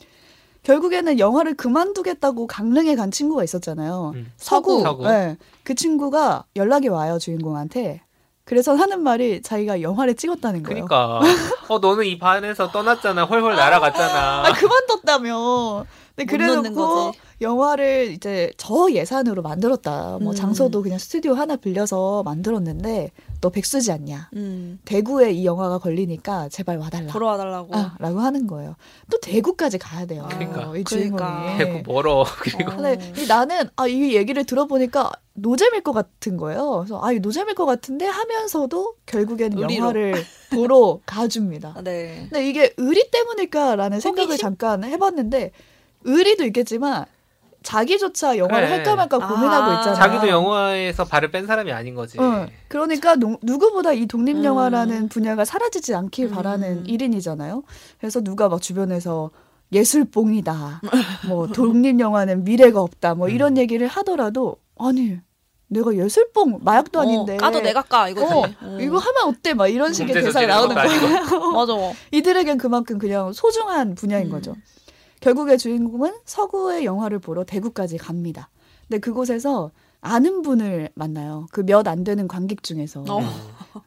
결국에는 0.62 1.18
영화를 1.18 1.54
그만두겠다고 1.54 2.46
강릉에 2.46 2.94
간 2.94 3.10
친구가 3.10 3.44
있었잖아요. 3.44 4.12
음. 4.14 4.32
서구. 4.38 4.80
서구. 4.80 5.06
네. 5.06 5.36
그 5.62 5.74
친구가 5.74 6.44
연락이 6.56 6.88
와요 6.88 7.18
주인공한테. 7.18 8.00
그래서 8.44 8.74
하는 8.74 9.02
말이 9.02 9.40
자기가 9.40 9.80
영화를 9.80 10.14
찍었다는 10.14 10.62
거예요. 10.64 10.84
그러니까 10.84 11.20
어 11.68 11.78
너는 11.78 12.04
이 12.04 12.18
반에서 12.18 12.70
떠났잖아. 12.70 13.24
헐헐 13.24 13.56
날아갔잖아. 13.56 14.46
아 14.46 14.52
그만뒀다며. 14.52 15.86
근데 16.14 16.30
그래놓고. 16.30 17.12
영화를 17.40 18.12
이제 18.12 18.52
저 18.56 18.88
예산으로 18.90 19.42
만들었다. 19.42 20.18
뭐 20.20 20.32
음. 20.32 20.34
장소도 20.34 20.82
그냥 20.82 20.98
스튜디오 20.98 21.34
하나 21.34 21.56
빌려서 21.56 22.22
만들었는데 22.22 23.10
너 23.44 23.50
백수지 23.50 23.92
않냐. 23.92 24.30
음. 24.36 24.78
대구에 24.86 25.32
이 25.32 25.44
영화가 25.44 25.76
걸리니까 25.78 26.48
제발 26.48 26.78
와달라. 26.78 27.12
보러 27.12 27.26
와달라고. 27.26 27.76
아, 27.76 27.94
라고 27.98 28.20
하는 28.20 28.46
거예요. 28.46 28.74
또 29.10 29.20
대구까지 29.20 29.76
가야 29.76 30.06
돼요. 30.06 30.26
그러니까. 30.30 30.74
이 30.74 30.82
주인공이. 30.82 31.18
그러니까. 31.18 31.56
대구 31.58 31.92
멀어. 31.92 32.24
그리고 32.40 32.70
어. 32.72 32.76
근데 32.76 33.12
이 33.22 33.26
나는 33.26 33.68
아 33.76 33.86
이 33.86 34.14
얘기를 34.16 34.44
들어보니까 34.44 35.10
노잼일 35.34 35.82
것 35.82 35.92
같은 35.92 36.38
거예요. 36.38 36.78
그래서 36.78 37.00
아 37.04 37.12
이 37.12 37.18
노잼일 37.20 37.54
것 37.54 37.66
같은데 37.66 38.06
하면서도 38.06 38.94
결국에는 39.04 39.58
의리로. 39.58 39.74
영화를 39.78 40.14
보러 40.50 41.00
가줍니다. 41.04 41.74
아, 41.76 41.82
네. 41.82 42.26
근데 42.30 42.48
이게 42.48 42.72
의리 42.78 43.10
때문일까라는 43.10 44.00
생각을? 44.00 44.38
잠깐 44.38 44.84
해봤는데 44.84 45.50
의리도 46.04 46.44
있겠지만 46.44 47.04
자기조차 47.64 48.38
영화를 48.38 48.68
그래. 48.68 48.76
할까 48.76 48.94
말까 48.94 49.18
고민하고 49.18 49.70
아. 49.72 49.74
있잖아요. 49.78 49.94
자기도 49.96 50.28
영화에서 50.28 51.04
발을 51.04 51.30
뺀 51.32 51.46
사람이 51.46 51.72
아닌 51.72 51.94
거지. 51.96 52.20
어, 52.20 52.46
그러니까 52.68 53.16
노- 53.16 53.38
누구보다 53.42 53.92
이 53.92 54.06
독립 54.06 54.44
영화라는 54.44 54.96
음. 55.04 55.08
분야가 55.08 55.44
사라지지 55.44 55.94
않길 55.94 56.30
바라는 56.30 56.68
음. 56.78 56.84
일인이잖아요. 56.86 57.64
그래서 57.98 58.20
누가 58.20 58.48
막 58.48 58.62
주변에서 58.62 59.30
예술뽕이다. 59.72 60.82
뭐 61.28 61.46
독립 61.52 61.98
영화는 61.98 62.44
미래가 62.44 62.80
없다. 62.80 63.14
뭐 63.14 63.28
이런 63.28 63.54
음. 63.54 63.58
얘기를 63.58 63.86
하더라도 63.88 64.56
아니 64.78 65.18
내가 65.68 65.94
예술뽕 65.94 66.60
마약도 66.62 67.00
아닌데 67.00 67.34
어, 67.34 67.38
까도 67.38 67.60
내가 67.60 67.82
까 67.82 68.08
이거지. 68.08 68.32
어, 68.32 68.42
어. 68.42 68.78
이거 68.80 68.98
하면 68.98 69.28
어때? 69.28 69.54
막 69.54 69.66
이런 69.66 69.92
식의 69.92 70.14
대사가 70.14 70.46
나오는 70.46 70.74
거예요. 70.74 71.50
맞아. 71.52 71.72
이들에겐 72.12 72.58
그만큼 72.58 72.98
그냥 72.98 73.32
소중한 73.32 73.94
분야인 73.94 74.26
음. 74.26 74.30
거죠. 74.30 74.54
결국에 75.24 75.56
주인공은 75.56 76.12
서구의 76.26 76.84
영화를 76.84 77.18
보러 77.18 77.44
대구까지 77.44 77.96
갑니다. 77.96 78.50
근데 78.86 78.98
그곳에서 79.00 79.70
아는 80.02 80.42
분을 80.42 80.90
만나요. 80.94 81.46
그 81.50 81.62
몇 81.62 81.88
안 81.88 82.04
되는 82.04 82.28
관객 82.28 82.62
중에서 82.62 83.04
어. 83.08 83.20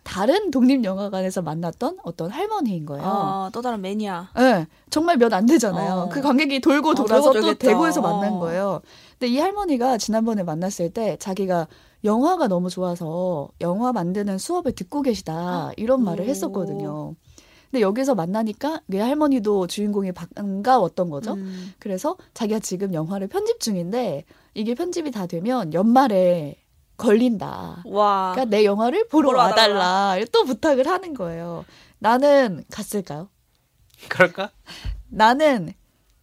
다른 0.01 0.49
독립 0.49 0.83
영화관에서 0.83 1.43
만났던 1.43 1.99
어떤 2.01 2.31
할머니인 2.31 2.87
거예요. 2.87 3.03
아, 3.05 3.49
또 3.53 3.61
다른 3.61 3.81
매니아. 3.81 4.29
네, 4.35 4.65
정말 4.89 5.17
몇 5.17 5.31
안 5.31 5.45
되잖아요. 5.45 5.93
어. 5.93 6.09
그 6.09 6.21
관객이 6.21 6.59
돌고 6.59 6.89
어, 6.89 6.95
돌아서 6.95 7.31
돌고 7.31 7.47
또. 7.49 7.53
대구에서 7.59 8.01
만난 8.01 8.33
어. 8.33 8.39
거예요. 8.39 8.81
근데 9.19 9.31
이 9.31 9.37
할머니가 9.37 9.99
지난번에 9.99 10.41
만났을 10.41 10.89
때 10.89 11.17
자기가 11.19 11.67
영화가 12.03 12.47
너무 12.47 12.71
좋아서 12.71 13.49
영화 13.61 13.93
만드는 13.93 14.39
수업을 14.39 14.71
듣고 14.71 15.03
계시다 15.03 15.71
이런 15.77 16.03
말을 16.03 16.25
오. 16.25 16.27
했었거든요. 16.29 17.13
근데 17.71 17.81
여기서 17.81 18.15
만나니까 18.15 18.81
이 18.93 18.97
할머니도 18.97 19.67
주인공이 19.67 20.11
반가웠던 20.13 21.09
거죠. 21.09 21.33
음. 21.33 21.73
그래서 21.79 22.15
자기가 22.33 22.59
지금 22.59 22.93
영화를 22.93 23.27
편집 23.27 23.59
중인데 23.59 24.23
이게 24.53 24.73
편집이 24.73 25.11
다 25.11 25.25
되면 25.27 25.73
연말에 25.73 26.55
걸린다. 26.97 27.83
와. 27.85 28.31
그러니까 28.33 28.55
내 28.55 28.63
영화를 28.65 29.07
보러, 29.09 29.29
보러 29.29 29.39
와달라. 29.39 30.15
또 30.31 30.45
부탁을 30.45 30.87
하는 30.87 31.13
거예요. 31.13 31.65
나는 31.99 32.63
갔을까요? 32.71 33.29
그럴까? 34.09 34.51
나는 35.09 35.73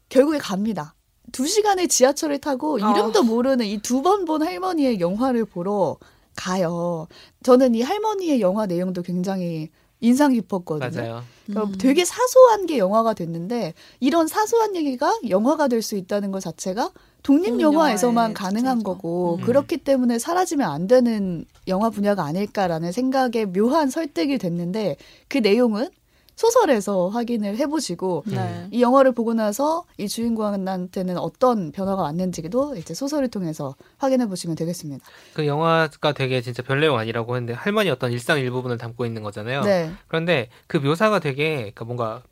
결국에 0.09 0.39
갑니다. 0.39 0.95
두 1.33 1.47
시간의 1.47 1.89
지하철을 1.89 2.39
타고 2.39 2.79
아. 2.83 2.91
이름도 2.91 3.23
모르는 3.25 3.67
이 3.67 3.79
두 3.79 4.03
번 4.03 4.25
본 4.25 4.43
할머니의 4.43 5.01
영화를 5.01 5.45
보러 5.45 5.97
가요. 6.37 7.07
저는 7.43 7.75
이 7.75 7.83
할머니의 7.83 8.41
영화 8.41 8.67
내용도 8.67 9.03
굉장히 9.03 9.71
인상 10.05 10.33
깊었거든요. 10.33 11.01
맞아요. 11.03 11.23
그러니까 11.47 11.73
음. 11.73 11.79
되게 11.79 12.05
사소한 12.05 12.67
게 12.67 12.79
영화가 12.79 13.15
됐는데 13.15 13.75
이런 14.01 14.27
사소한 14.27 14.77
얘기가 14.77 15.19
영화가 15.29 15.69
될 15.69 15.83
수 15.83 15.97
있다는 15.97 16.31
것 16.31 16.41
자체가 16.41 16.91
독립 17.23 17.61
영화에서만 17.61 18.33
가능한. 18.35 18.83
거고 18.83 19.37
음. 19.41 19.45
그렇기 19.45 19.79
때문에 19.79 20.19
사라지면 20.19 20.71
안 20.71 20.87
되는 20.87 21.45
영화 21.69 21.91
분야가 21.91 22.25
아닐까라는 22.25 22.93
생각에 22.93 23.47
묘한 23.47 23.91
설득이 23.91 24.39
됐는데 24.39 24.97
그 25.29 25.39
내용은 25.39 25.89
소설에서 26.37 27.09
확인을 27.09 27.57
해보시고 27.57 28.25
네. 28.27 28.69
이 28.71 28.83
영화를 28.83 29.13
보고 29.13 29.35
나서 29.35 29.85
이 29.99 30.09
주인공한테는 30.09 31.17
어떤 31.19 31.73
변화가 31.73 32.03
왔는지도 32.03 32.77
이제 32.77 32.95
소설을 32.95 33.29
통해서 33.29 33.75
확인해 33.99 34.27
보시면 34.27 34.57
되겠습니다. 34.57 35.05
그 35.35 35.47
영화가 35.47 36.13
되게 36.13 36.41
진짜 36.41 36.63
별 36.63 36.81
내용 36.81 36.99
아니라고 36.99 37.37
했는데 37.37 37.53
할머니 37.53 37.91
어떤 37.91 38.13
일상 38.13 38.39
일부분을 38.39 38.79
담고 38.79 39.07
있는 39.07 39.23
거잖아요. 39.23 39.63
네. 39.63 39.91
그런데 40.09 40.49
그 40.67 40.77
묘사가 40.77 41.21
되게 41.21 41.57
그러니까 41.57 41.85
뭔가 41.85 42.23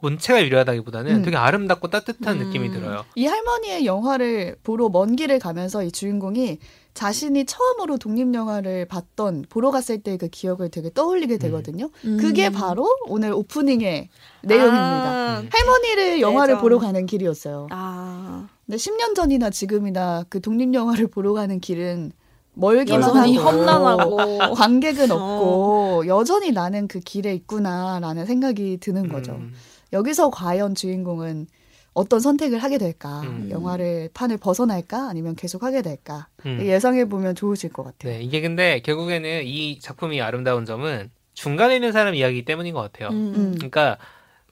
문체가 0.00 0.42
유리하다기보다는 0.44 1.16
음. 1.16 1.22
되게 1.22 1.36
아름답고 1.36 1.88
따뜻한 1.88 2.40
음. 2.40 2.46
느낌이 2.46 2.70
들어요. 2.70 3.04
이 3.14 3.26
할머니의 3.26 3.86
영화를 3.86 4.56
보러 4.62 4.88
먼 4.88 5.16
길을 5.16 5.38
가면서 5.38 5.82
이 5.82 5.90
주인공이 5.90 6.58
자신이 6.94 7.44
처음으로 7.44 7.98
독립 7.98 8.32
영화를 8.32 8.86
봤던 8.86 9.46
보러 9.48 9.70
갔을 9.70 9.98
때 9.98 10.16
그 10.16 10.28
기억을 10.28 10.68
되게 10.70 10.90
떠올리게 10.94 11.38
되거든요. 11.38 11.90
음. 12.04 12.16
그게 12.18 12.50
바로 12.50 12.86
오늘 13.06 13.32
오프닝의 13.32 14.08
내용입니다. 14.42 14.78
아, 14.78 15.40
음. 15.40 15.48
할머니를 15.52 16.20
영화를 16.20 16.52
예전. 16.52 16.60
보러 16.62 16.78
가는 16.78 17.04
길이었어요. 17.04 17.66
아. 17.70 18.46
근데 18.64 18.76
10년 18.78 19.14
전이나 19.16 19.50
지금이나 19.50 20.24
그 20.28 20.40
독립 20.40 20.72
영화를 20.72 21.08
보러 21.08 21.32
가는 21.32 21.58
길은 21.58 22.12
멀기만 22.54 23.02
하고 23.02 23.32
험난하고. 23.32 24.16
관객은 24.54 25.10
어. 25.10 25.14
없고 25.16 26.06
여전히 26.06 26.52
나는 26.52 26.86
그 26.86 27.00
길에 27.00 27.34
있구나라는 27.34 28.24
생각이 28.26 28.78
드는 28.80 29.08
거죠. 29.08 29.32
음. 29.32 29.52
여기서 29.92 30.30
과연 30.30 30.76
주인공은 30.76 31.48
어떤 31.94 32.20
선택을 32.20 32.58
하게 32.58 32.78
될까? 32.78 33.20
음. 33.22 33.48
영화를 33.50 34.10
판을 34.12 34.36
벗어날까? 34.36 35.08
아니면 35.08 35.36
계속 35.36 35.62
하게 35.62 35.80
될까? 35.80 36.26
음. 36.44 36.58
예상해 36.60 37.08
보면 37.08 37.34
좋으실 37.34 37.72
것 37.72 37.84
같아요. 37.84 38.12
네, 38.12 38.20
이게 38.20 38.40
근데 38.40 38.80
결국에는 38.80 39.44
이 39.44 39.78
작품이 39.78 40.20
아름다운 40.20 40.64
점은 40.64 41.10
중간에 41.34 41.76
있는 41.76 41.92
사람 41.92 42.14
이야기이기 42.14 42.44
때문인 42.44 42.74
것 42.74 42.80
같아요. 42.80 43.08
음. 43.10 43.54
그러니까 43.56 43.96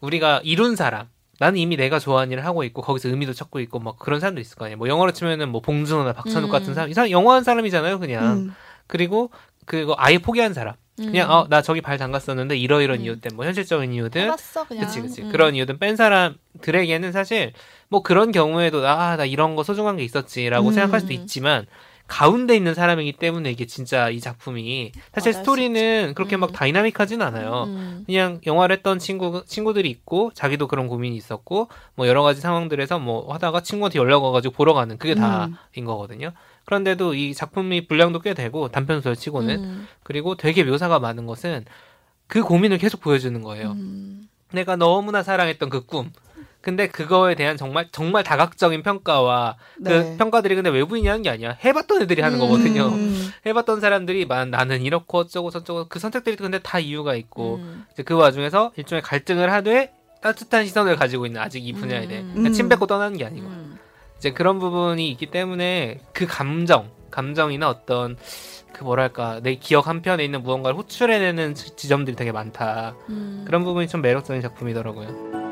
우리가 0.01 0.41
이룬 0.45 0.77
사람, 0.77 1.09
나는 1.41 1.59
이미 1.59 1.77
내가 1.77 1.99
좋아하는 1.99 2.33
일을 2.33 2.45
하고 2.45 2.63
있고 2.63 2.83
거기서 2.83 3.09
의미도 3.09 3.33
찾고 3.33 3.59
있고 3.61 3.81
막 3.81 3.99
그런 3.99 4.21
사람도 4.21 4.41
있을 4.41 4.57
거 4.57 4.65
아니에요. 4.67 4.79
뭐 4.79 4.89
영화로 4.89 5.13
치면은 5.13 5.49
뭐 5.49 5.61
봉준호나 5.61 6.13
박찬욱 6.13 6.49
음. 6.49 6.53
같은 6.53 6.75
사람, 6.75 6.91
이 6.91 6.95
사람 6.95 7.11
영화한 7.11 7.43
사람이잖아요, 7.43 7.99
그냥. 7.99 8.25
음. 8.25 8.55
그리고 8.87 9.31
그거 9.67 9.95
아예 9.99 10.19
포기한 10.19 10.55
사람, 10.55 10.75
그냥 10.97 11.31
음. 11.31 11.35
어나 11.35 11.63
저기 11.63 11.81
발 11.81 11.97
담갔었는데 11.97 12.57
이러이런 12.57 13.01
음. 13.01 13.05
이유 13.05 13.21
때문에 13.21 13.37
뭐 13.37 13.47
현실적인 13.47 13.93
이유들, 13.93 14.23
해봤어 14.23 14.65
그냥. 14.65 14.87
그치 14.87 15.01
그치 15.01 15.23
음. 15.23 15.33
그런 15.33 15.55
이유들 15.55 15.79
뺀 15.79 15.97
사람들에게는 15.97 17.13
사실 17.13 17.53
뭐 17.89 18.03
그런 18.03 18.31
경우에도 18.33 18.87
아나 18.87 19.25
이런 19.25 19.57
거 19.57 19.63
소중한 19.63 19.97
게 19.97 20.05
있었지라고 20.05 20.69
음. 20.69 20.73
생각할 20.73 21.01
수도 21.01 21.13
있지만 21.15 21.67
가운데 22.09 22.55
있는 22.55 22.75
사람이기 22.75 23.15
때문에 23.15 23.51
이게 23.51 23.65
진짜 23.65 24.11
이 24.11 24.21
작품이 24.21 24.93
사실 25.15 25.33
스토리는 25.33 26.13
그렇게 26.15 26.37
막 26.37 26.51
음. 26.51 26.53
다이나믹하진 26.53 27.23
않아요. 27.23 27.65
음. 27.69 28.03
그냥 28.05 28.39
영화를 28.45 28.77
했던 28.77 28.99
친구 28.99 29.43
친구들이 29.47 29.89
있고 29.89 30.31
자기도 30.35 30.69
그런 30.69 30.89
고민이 30.89 31.17
있었고 31.17 31.69
뭐 31.95 32.07
여러 32.07 32.23
가지 32.23 32.43
상황들에서 32.43 32.99
뭐 32.99 33.33
하다가 33.33 33.63
친구한테 33.63 33.99
연락 33.99 34.25
와가지고 34.25 34.53
보러 34.53 34.75
가는 34.75 34.99
그게 34.99 35.15
음. 35.15 35.21
다인 35.21 35.87
거거든요. 35.87 36.33
그런데도 36.65 37.15
이 37.15 37.35
작품이 37.35 37.87
분량도 37.87 38.21
꽤 38.21 38.35
되고 38.35 38.69
단편 38.69 38.99
소설 38.99 39.17
치고는 39.17 39.65
음. 39.65 39.89
그리고 40.03 40.37
되게 40.37 40.65
묘사가 40.65 40.99
많은 40.99 41.27
것은 41.27 41.65
그 42.27 42.43
고민을 42.43 42.79
계속 42.79 43.01
보여주는 43.01 43.41
거예요. 43.43 43.73
음. 43.73 44.29
내가 44.53 44.77
너무나 44.77 45.23
사랑했던 45.23 45.71
그 45.71 45.85
꿈. 45.85 46.13
근데 46.61 46.87
그거에 46.87 47.35
대한 47.35 47.57
정말 47.57 47.89
정말 47.91 48.23
다각적인 48.23 48.85
평가와 48.85 49.57
그 49.85 49.89
네. 49.89 50.17
평가들이 50.17 50.55
근데 50.55 50.71
외부인이 50.71 51.09
하는 51.09 51.23
게 51.23 51.29
아니야. 51.29 51.59
해봤던 51.65 52.03
애들이 52.03 52.23
하는 52.23 52.39
음. 52.39 52.41
거거든요. 52.41 52.87
음. 52.87 53.31
해봤던 53.45 53.81
사람들이 53.81 54.27
만 54.27 54.51
나는 54.51 54.81
이렇고 54.83 55.19
어쩌고 55.19 55.51
저쩌고 55.51 55.87
그 55.89 55.99
선택들이 55.99 56.37
근데 56.37 56.61
다 56.61 56.79
이유가 56.79 57.17
있고 57.17 57.57
음. 57.57 57.85
이제 57.93 58.05
그 58.05 58.15
와중에서 58.15 58.73
일종의 58.77 59.03
갈등을 59.03 59.53
하되 59.53 59.93
따뜻한 60.23 60.65
시선을 60.65 60.95
가지고 60.95 61.27
있는 61.27 61.41
아직 61.41 61.67
이 61.67 61.73
분야에 61.73 62.07
대해 62.07 62.21
음. 62.21 62.31
그러니까 62.33 62.55
침 62.55 62.67
음. 62.67 62.69
뱉고 62.69 62.87
떠나는 62.87 63.19
게 63.19 63.27
아니고 63.27 63.49
음. 63.49 63.72
이제 64.23 64.31
그런 64.33 64.61
부분이 64.61 65.11
있기 65.11 65.33
때문에 65.33 65.99
그 66.13 66.27
감정 66.29 66.89
감정이나 67.11 67.69
어떤 67.69 68.17
그 68.73 68.85
뭐랄까 68.85 69.41
내 69.43 69.57
기억 69.57 69.89
한편에 69.89 70.25
있는 70.25 70.45
무언가를 70.45 70.79
호출해내는 70.79 71.57
지- 71.57 71.75
지점들이 71.75 72.15
되게 72.15 72.31
많다. 72.31 72.95
음. 73.09 73.43
그런 73.45 73.65
부분이 73.65 73.89
좀 73.89 74.01
매력적인 74.01 74.41
작품이더라고요. 74.41 75.43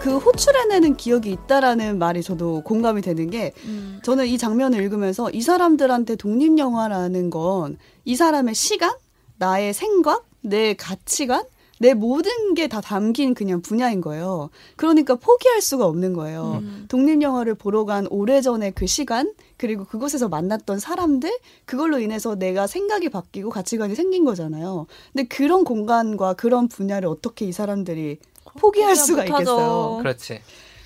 그 0.00 0.16
호출해내는 0.16 0.96
기억이 0.96 1.30
있다라는 1.32 1.98
말이 1.98 2.22
저도 2.22 2.62
공감이 2.62 3.02
되는 3.02 3.28
게 3.28 3.52
음. 3.64 4.00
저는 4.02 4.26
이 4.26 4.38
장면을 4.38 4.80
읽으면서 4.82 5.28
이 5.30 5.42
사람들한테 5.42 6.16
독립 6.16 6.58
영화라는 6.58 7.30
건 7.30 7.76
이 8.04 8.16
사람의 8.16 8.54
시간, 8.54 8.90
나의 9.36 9.74
생각, 9.74 10.24
내 10.40 10.72
가치관, 10.72 11.42
내 11.80 11.94
모든 11.94 12.54
게 12.54 12.66
다 12.68 12.80
담긴 12.80 13.34
그냥 13.34 13.62
분야인 13.62 14.00
거예요. 14.00 14.50
그러니까 14.76 15.14
포기할 15.14 15.60
수가 15.62 15.86
없는 15.86 16.12
거예요. 16.12 16.58
음. 16.62 16.84
독립 16.88 17.22
영화를 17.22 17.54
보러 17.54 17.84
간 17.84 18.06
오래전의 18.10 18.72
그 18.72 18.86
시간, 18.86 19.32
그리고 19.56 19.84
그곳에서 19.84 20.28
만났던 20.28 20.78
사람들, 20.80 21.30
그걸로 21.64 21.98
인해서 21.98 22.34
내가 22.34 22.66
생각이 22.66 23.08
바뀌고 23.08 23.50
가치관이 23.50 23.94
생긴 23.94 24.24
거잖아요. 24.24 24.86
근데 25.12 25.26
그런 25.28 25.64
공간과 25.64 26.34
그런 26.34 26.68
분야를 26.68 27.08
어떻게 27.08 27.46
이 27.46 27.52
사람들이 27.52 28.18
포기할 28.58 28.96
수가 28.96 29.22
못하죠. 29.22 29.40
있겠어요. 29.42 29.98
그렇지. 30.02 30.40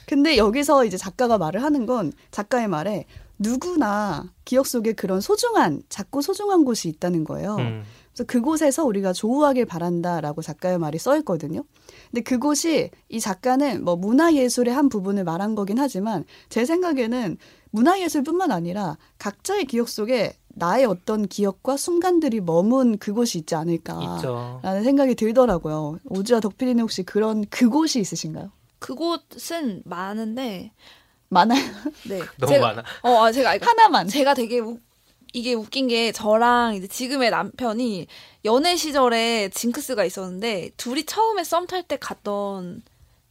근데 0.07 0.37
여기서 0.37 0.85
이제 0.85 0.97
작가가 0.97 1.39
말을 1.39 1.63
하는 1.63 1.87
건 1.87 2.13
작가의 2.31 2.69
말에 2.69 3.07
누구나 3.39 4.31
기억 4.45 4.67
속에 4.67 4.93
그런 4.93 5.21
소중한 5.21 5.83
작고 5.89 6.21
소중한 6.21 6.65
곳이 6.65 6.89
있다는 6.89 7.25
거예요. 7.25 7.57
음. 7.57 7.83
그래서 8.13 8.25
그곳에서 8.27 8.85
우리가 8.85 9.13
조우하길 9.13 9.65
바란다라고 9.67 10.43
작가의 10.43 10.79
말이 10.79 10.99
써 10.99 11.17
있거든요. 11.19 11.65
근데 12.11 12.23
그곳이 12.23 12.91
이 13.09 13.21
작가는 13.21 13.83
뭐 13.85 13.97
문화예술의 13.97 14.75
한 14.75 14.89
부분을 14.89 15.25
말한 15.25 15.55
거긴 15.55 15.79
하지만 15.79 16.25
제 16.51 16.65
생각에는 16.65 17.39
문화예술뿐만 17.71 18.53
아니라 18.53 18.99
각자의 19.19 19.65
기억 19.65 19.89
속에 19.89 20.35
나의 20.55 20.85
어떤 20.85 21.27
기억과 21.27 21.79
순간들이 21.79 22.43
머문 22.43 22.99
그곳이 22.99 23.39
있지 23.39 23.55
않을까. 23.55 24.17
있죠. 24.19 24.61
라는 24.63 24.85
생각이 24.85 25.15
들더라고요. 25.15 25.99
오즈와 26.05 26.41
덕필이는 26.41 26.83
혹시 26.83 27.03
그런 27.03 27.47
그곳이 27.47 28.01
있으신가요? 28.01 28.51
그곳은 28.79 29.83
많은데 29.87 30.73
많아요. 31.31 31.63
네. 32.07 32.21
너무 32.39 32.53
제가, 32.53 32.67
많아. 32.67 32.83
어, 33.03 33.25
아, 33.25 33.33
제가 33.33 33.57
하나만. 33.59 34.07
제가 34.09 34.35
되게 34.35 34.59
우, 34.59 34.79
이게 35.33 35.55
웃긴 35.55 35.89
게 35.89 36.13
저랑 36.13 36.75
이제 36.75 36.87
지금의 36.87 37.31
남편이 37.31 38.07
연애 38.45 38.77
시절에 38.77 39.49
징크스가 39.51 40.05
있었는데 40.05 40.71
둘이 40.77 41.05
처음에 41.07 41.43
썸 41.45 41.67
탈 41.67 41.83
때 41.85 41.97
갔던 41.99 42.83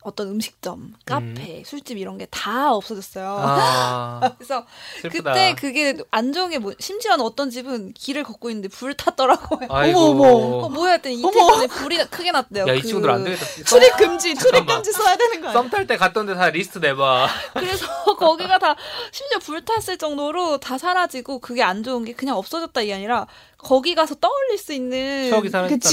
어떤 0.04 0.30
음식점, 0.30 0.94
카페, 1.06 1.64
술집 1.66 1.98
이런 1.98 2.18
게 2.18 2.26
다 2.32 2.74
없어졌어요. 2.74 3.36
아, 3.40 4.32
그래서 4.38 4.66
슬프다. 5.02 5.32
그때 5.34 5.56
그게 5.56 5.96
안정에 6.12 6.58
뭐, 6.58 6.74
심지어는 6.80 7.24
어떤 7.24 7.50
집은 7.50 7.94
길을 7.94 8.24
걷고 8.24 8.50
있는데 8.50 8.68
불 8.70 8.94
탔더라고요. 8.96 9.68
아이고. 9.70 10.00
어머, 10.00 10.24
어머. 10.28 10.66
어, 10.66 10.70
뭐야 10.70 10.94
했더니. 10.94 11.22
전에 11.22 11.68
불이 11.68 11.98
크게 12.10 12.32
났대요. 12.32 12.66
야, 12.68 12.74
이 12.74 12.82
그- 12.82 12.88
친구들 12.88 13.10
안 13.12 13.24
되겠다. 13.24 13.46
출입 13.66 13.96
금지, 13.98 14.34
출입. 14.36 14.66
금지 14.66 14.92
써야 14.92 15.16
되는 15.18 15.42
거 15.42 15.50
아니야? 15.50 15.62
썸탈 15.62 15.88
때 15.88 15.98
갔던 15.98 16.26
데 16.26 16.34
다 16.36 16.50
리스트 16.50 16.80
내봐. 16.80 17.28
그래서 17.54 18.16
거기가 18.16 18.58
다 18.58 18.76
심지어 19.12 19.40
불 19.40 19.64
탔을 19.66 19.98
정도로 19.98 20.60
다 20.60 20.78
사라지고 20.78 21.40
그게 21.40 21.62
안 21.62 21.84
좋은 21.84 22.06
게 22.06 22.14
그냥 22.14 22.38
없어졌다 22.38 22.82
이게 22.82 22.94
아니라 22.96 23.28
거기 23.64 23.94
가서 23.94 24.16
떠올릴 24.16 24.58
수 24.58 24.74
있는 24.74 25.30
추억이. 25.30 25.50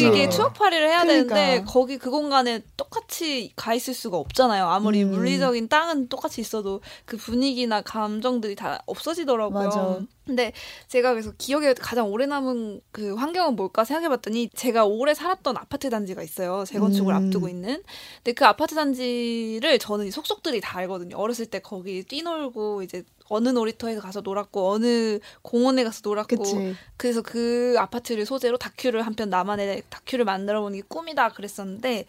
이게 0.09 0.29
추억팔이를 0.31 0.89
해야 0.89 1.03
그러니까. 1.03 1.35
되는데 1.35 1.65
거기 1.71 1.99
그 1.99 2.11
공간에 2.11 2.63
똑같이 2.77 3.53
가 3.57 3.75
있을 3.75 3.93
수가 3.93 4.17
없잖아요. 4.17 4.67
아무리 4.67 5.05
음. 5.05 5.11
물리적인 5.11 5.69
땅은 5.69 6.09
똑같이 6.09 6.41
있어도 6.41 6.81
그 7.05 7.17
분위기나 7.17 7.83
감정들이 7.83 8.55
다 8.55 8.83
없어지더라고요. 8.87 9.65
맞아. 9.65 10.01
근데 10.25 10.53
제가 10.89 11.13
그래서 11.13 11.33
기억에 11.39 11.73
가장 11.75 12.11
오래 12.11 12.27
남은 12.27 12.81
그 12.91 13.15
환경은 13.15 13.57
뭘까 13.57 13.85
생각해봤더니 13.85 14.51
제가 14.55 14.85
오래 14.85 15.15
살았던 15.15 15.57
아파트 15.57 15.89
단지가 15.89 16.23
있어요. 16.23 16.65
재건축을 16.67 17.15
음. 17.15 17.27
앞두고 17.27 17.49
있는. 17.49 17.83
근데 18.17 18.33
그 18.33 18.45
아파트 18.45 18.75
단지를 18.75 19.79
저는 19.79 20.07
이 20.07 20.11
속속들이 20.11 20.61
다 20.61 20.79
알거든요. 20.79 21.17
어렸을 21.17 21.47
때 21.47 21.61
거기 21.61 22.03
뛰놀고 22.03 22.83
이제 22.83 23.05
어느 23.29 23.49
놀이터에 23.51 23.97
가서 23.97 24.21
놀았고 24.21 24.71
어느 24.71 25.19
공원에 25.43 25.85
가서 25.85 26.01
놀았고 26.05 26.37
그치. 26.37 26.75
그래서 26.97 27.23
그 27.23 27.75
아파트를 27.79 28.25
소재로 28.27 28.57
다큐를 28.59 29.03
한 29.03 29.15
편 29.15 29.31
나만의 29.31 29.83
다큐를 29.91 30.25
만들어 30.25 30.61
보는 30.63 30.79
게 30.79 30.85
꿈이다 30.89 31.31
그랬었는데 31.31 32.05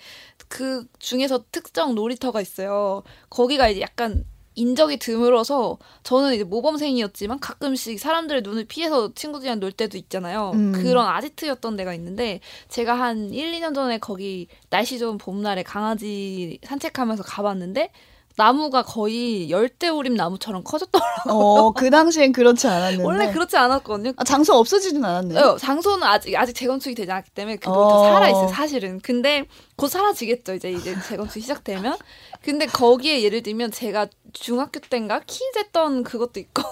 그 0.47 0.85
중에서 0.99 1.43
특정 1.51 1.95
놀이터가 1.95 2.41
있어요. 2.41 3.03
거기가 3.29 3.67
이제 3.69 3.81
약간 3.81 4.25
인적이 4.55 4.97
드물어서 4.97 5.77
저는 6.03 6.33
이제 6.35 6.43
모범생이었지만 6.43 7.39
가끔씩 7.39 7.97
사람들의 7.99 8.41
눈을 8.41 8.65
피해서 8.65 9.13
친구들이랑 9.13 9.59
놀 9.61 9.71
때도 9.71 9.97
있잖아요. 9.97 10.51
음. 10.53 10.71
그런 10.73 11.07
아지트였던 11.07 11.77
데가 11.77 11.93
있는데 11.93 12.41
제가 12.67 12.93
한 12.93 13.31
1, 13.33 13.53
2년 13.53 13.73
전에 13.73 13.99
거기 13.99 14.47
날씨 14.69 14.99
좋은 14.99 15.17
봄날에 15.17 15.63
강아지 15.63 16.59
산책하면서 16.63 17.23
가봤는데 17.23 17.91
나무가 18.39 18.83
거의 18.83 19.49
열대우림 19.49 20.13
나무처럼 20.13 20.63
커졌더라고요. 20.63 21.33
어, 21.33 21.71
그 21.73 21.89
당시엔 21.89 22.31
그렇지 22.31 22.67
않았는데. 22.67 23.03
원래 23.03 23.31
그렇지 23.33 23.57
않았거든요. 23.57 24.13
아, 24.15 24.23
장소 24.23 24.53
없어지진 24.53 25.03
않았네요. 25.03 25.39
어, 25.43 25.57
장소는 25.57 26.07
아직 26.07 26.33
아직 26.37 26.53
재건축이 26.53 26.95
되지 26.95 27.11
않았기 27.11 27.31
때문에 27.31 27.57
그 27.57 27.69
어. 27.69 28.13
살아 28.13 28.29
있어요 28.29 28.47
사실은. 28.47 29.01
근데 29.01 29.43
곧 29.75 29.89
사라지겠죠 29.89 30.53
이제 30.53 30.71
이제 30.71 30.95
재건축 31.05 31.41
시작되면. 31.41 31.97
근데 32.41 32.65
거기에 32.65 33.23
예를 33.23 33.43
들면 33.43 33.71
제가 33.71 34.07
중학교 34.31 34.79
때인가 34.79 35.19
키즈했던 35.27 36.03
그것도 36.03 36.39
있고 36.39 36.63